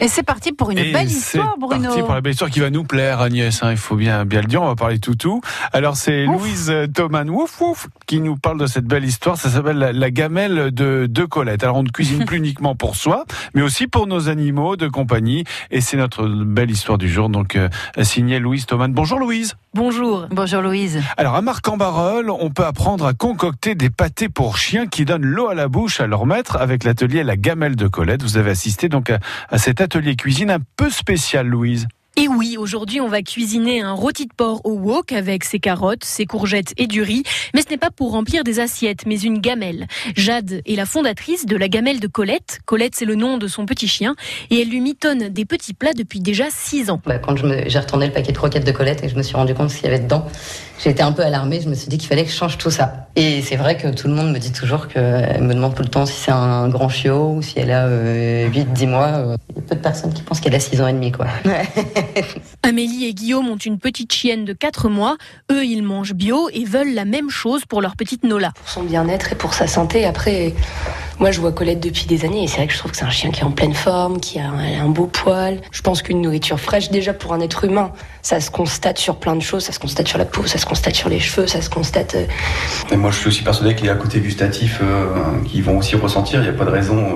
[0.00, 1.84] Et c'est parti pour une Et belle c'est histoire, Bruno.
[1.88, 3.62] parti pour la belle histoire qui va nous plaire, Agnès.
[3.62, 4.62] hein, il faut bien, bien le dire.
[4.62, 5.40] On va parler toutou.
[5.72, 9.36] Alors, c'est Louise Thoman Wouf Wouf qui nous parle de cette belle histoire.
[9.36, 11.62] Ça s'appelle la, la gamelle de, de Colette.
[11.62, 15.44] Alors on ne cuisine plus uniquement pour soi, mais aussi pour nos animaux de compagnie.
[15.70, 17.68] Et c'est notre belle histoire du jour, donc euh,
[18.02, 18.92] signée Louise Thoman.
[18.92, 19.54] Bonjour Louise.
[19.74, 20.26] Bonjour.
[20.32, 21.00] Bonjour Louise.
[21.16, 25.46] Alors à Marc-en-Barœul, on peut apprendre à concocter des pâtés pour chiens qui donnent l'eau
[25.46, 28.24] à la bouche à leur maître avec l'atelier La Gamelle de Colette.
[28.24, 31.86] Vous avez assisté donc à, à cet atelier cuisine un peu spécial, Louise.
[32.22, 36.04] Et oui, aujourd'hui, on va cuisiner un rôti de porc au wok avec ses carottes,
[36.04, 37.22] ses courgettes et du riz.
[37.54, 39.86] Mais ce n'est pas pour remplir des assiettes, mais une gamelle.
[40.16, 42.60] Jade est la fondatrice de la gamelle de Colette.
[42.66, 44.16] Colette, c'est le nom de son petit chien.
[44.50, 47.00] Et elle lui mitonne des petits plats depuis déjà 6 ans.
[47.06, 49.36] Bah, quand j'ai retourné le paquet de croquettes de Colette et que je me suis
[49.36, 50.26] rendu compte ce qu'il y avait dedans,
[50.84, 51.62] j'ai été un peu alarmée.
[51.62, 53.08] Je me suis dit qu'il fallait que je change tout ça.
[53.16, 55.88] Et c'est vrai que tout le monde me dit toujours qu'elle me demande tout le
[55.88, 59.06] temps si c'est un grand chiot ou si elle a 8-10 mois.
[59.06, 61.12] Euh, Il y a peu de personnes qui pensent qu'elle a 6 ans et demi,
[61.12, 61.26] quoi.
[62.62, 65.16] Amélie et Guillaume ont une petite chienne de 4 mois.
[65.50, 68.52] Eux, ils mangent bio et veulent la même chose pour leur petite Nola.
[68.54, 70.04] Pour son bien-être et pour sa santé.
[70.04, 70.54] Après,
[71.18, 73.04] moi, je vois Colette depuis des années et c'est vrai que je trouve que c'est
[73.04, 75.60] un chien qui est en pleine forme, qui a un, beau poil.
[75.72, 77.92] Je pense qu'une nourriture fraîche, déjà pour un être humain,
[78.22, 79.64] ça se constate sur plein de choses.
[79.64, 82.14] Ça se constate sur la peau, ça se constate sur les cheveux, ça se constate.
[82.14, 82.26] euh,
[82.90, 85.06] Et moi, je suis aussi persuadé qu'il y a un côté gustatif euh,
[85.46, 86.40] qu'ils vont aussi ressentir.
[86.40, 86.96] Il n'y a pas de raison.
[86.98, 87.14] euh,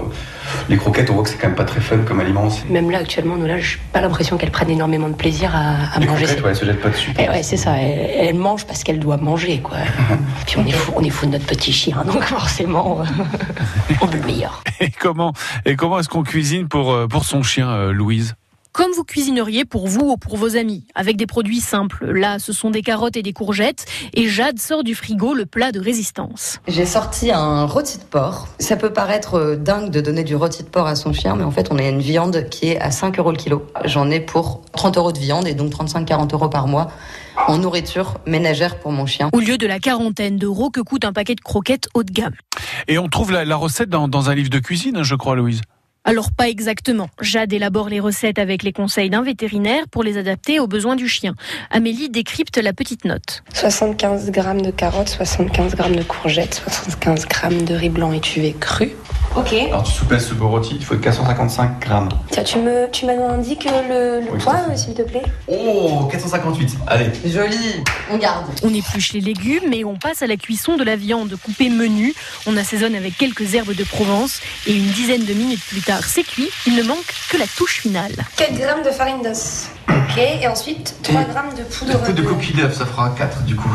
[0.68, 2.48] Les croquettes, on voit que c'est quand même pas très fun comme aliment.
[2.50, 6.00] C'est- Même là, actuellement, Nola, j'ai pas l'impression qu'elle prenne énormément de plaisir à, à
[6.00, 6.24] Les manger.
[6.24, 7.12] croquettes, ouais, elles se jettent pas dessus.
[7.18, 7.76] Eh ouais, c'est ça.
[7.78, 9.78] Elle, elle mange parce qu'elle doit manger, quoi.
[10.46, 13.04] Puis on est fou, on est fou de notre petit chien, donc forcément, euh,
[14.00, 14.62] on veut le meilleur.
[14.80, 15.32] Et comment,
[15.64, 18.34] et comment est-ce qu'on cuisine pour, euh, pour son chien, euh, Louise?
[18.74, 22.10] Comme vous cuisineriez pour vous ou pour vos amis, avec des produits simples.
[22.10, 23.86] Là, ce sont des carottes et des courgettes.
[24.14, 26.58] Et Jade sort du frigo le plat de résistance.
[26.66, 28.48] J'ai sorti un rôti de porc.
[28.58, 31.44] Ça peut paraître euh, dingue de donner du rôti de porc à son chien, mais
[31.44, 33.64] en fait, on a une viande qui est à 5 euros le kilo.
[33.84, 36.90] J'en ai pour 30 euros de viande et donc 35-40 euros par mois
[37.46, 39.30] en nourriture ménagère pour mon chien.
[39.32, 42.34] Au lieu de la quarantaine d'euros que coûte un paquet de croquettes haut de gamme.
[42.88, 45.36] Et on trouve la, la recette dans, dans un livre de cuisine, hein, je crois,
[45.36, 45.60] Louise.
[46.06, 47.08] Alors pas exactement.
[47.22, 51.08] Jade élabore les recettes avec les conseils d'un vétérinaire pour les adapter aux besoins du
[51.08, 51.34] chien.
[51.70, 53.42] Amélie décrypte la petite note.
[53.54, 58.90] 75 grammes de carottes, 75 grammes de courgettes, 75 grammes de riz blanc étuvé cru.
[59.36, 59.52] Ok.
[59.52, 62.08] Alors, tu soupèses ce beau rôti, il faut 455 grammes.
[62.30, 66.76] Tiens, tu me, tu m'indiques le, le Oui, poids, s'il te plaît Oh, 458.
[66.86, 67.10] Allez.
[67.26, 67.82] Joli,
[68.12, 68.46] on garde.
[68.62, 72.14] On épluche les légumes et on passe à la cuisson de la viande coupée menu.
[72.46, 76.22] On assaisonne avec quelques herbes de Provence et une dizaine de minutes plus tard, c'est
[76.22, 76.48] cuit.
[76.68, 78.12] Il ne manque que la touche finale.
[78.36, 79.66] 4 grammes de farine d'os.
[79.88, 81.98] Ok, et ensuite 3 grammes de poudre.
[82.02, 83.68] Poudre de coquille d'œuf, ça fera 4 du coup.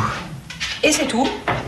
[0.84, 1.28] Et c'est tout.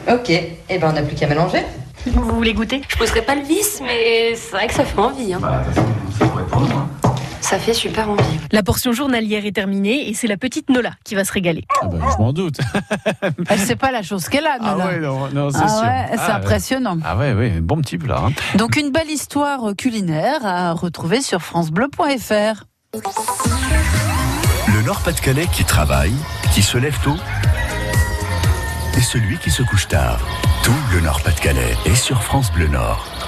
[0.09, 1.59] Ok, et ben on n'a plus qu'à mélanger.
[2.07, 2.81] Vous voulez goûter?
[2.87, 5.33] Je pousserai pas le vis, mais c'est vrai que ça fait envie.
[5.33, 5.39] hein.
[5.41, 5.63] Bah,
[6.17, 6.43] ça pourrait
[6.73, 6.87] hein.
[7.41, 8.23] Ça fait super envie.
[8.51, 11.65] La portion journalière est terminée et c'est la petite Nola qui va se régaler.
[11.81, 12.59] Ah ben, je m'en doute.
[13.49, 14.85] Elle sait pas la chose qu'elle a, Ah Nola.
[14.85, 15.81] ouais, non, non, c'est Ah sûr.
[15.81, 16.97] ouais, c'est Ah, impressionnant.
[17.03, 18.23] Ah ouais, ouais, bon petit plat.
[18.27, 18.31] hein.
[18.55, 22.63] Donc une belle histoire culinaire à retrouver sur francebleu.fr.
[24.73, 26.13] Le Nord-Pas-de-Calais qui travaille,
[26.53, 27.15] qui se lève tôt,
[28.97, 30.19] et celui qui se couche tard.
[30.63, 33.20] Tout le Nord-Pas-de-Calais est sur France Bleu Nord.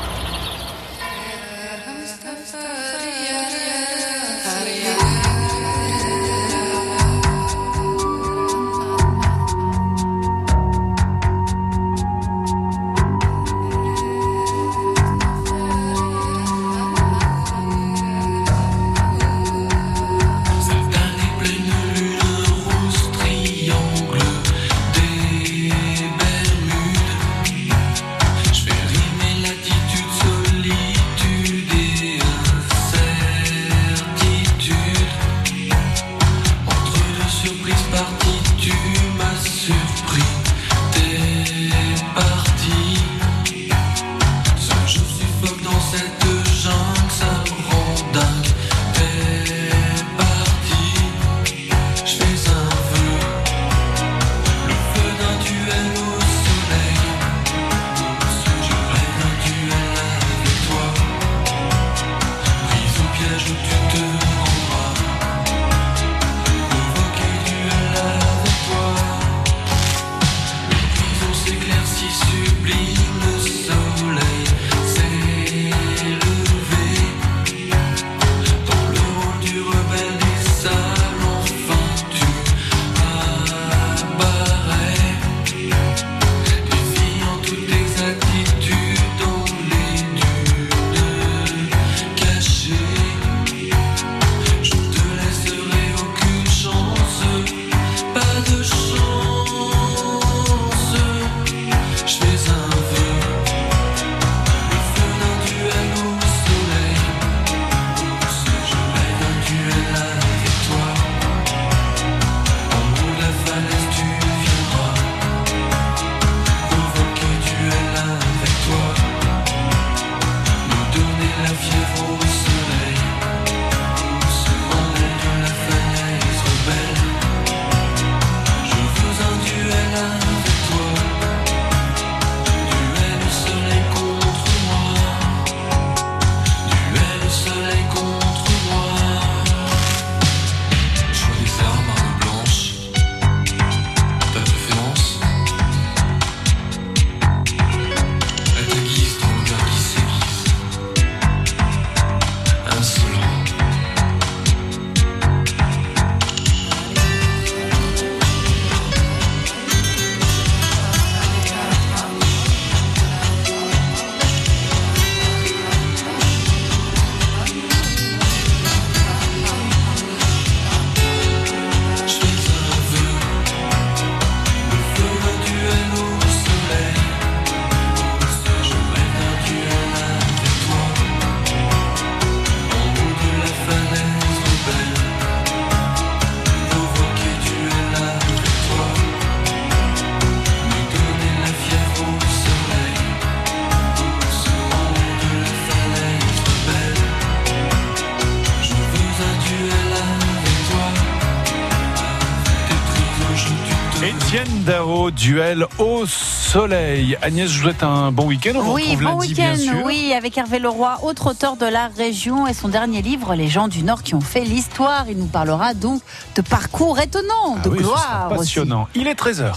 [205.24, 207.18] Duel au soleil.
[207.22, 208.52] Agnès, je vous souhaite un bon week-end.
[208.58, 209.56] On Oui, bon week-end,
[209.86, 213.70] oui, avec Hervé Leroy, autre auteur de la région et son dernier livre, Les gens
[213.70, 215.06] du Nord qui ont fait l'histoire.
[215.10, 216.02] Il nous parlera donc
[216.36, 218.32] de parcours étonnants, de Ah oui, ce sera gloire.
[218.32, 218.38] aussi.
[218.40, 218.88] passionnant.
[218.96, 219.54] Il est 13h.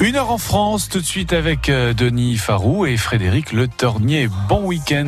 [0.00, 4.28] Une heure en France, tout de suite avec euh, Denis Farou et Frédéric Le Tornier.
[4.48, 5.02] Bon week-end.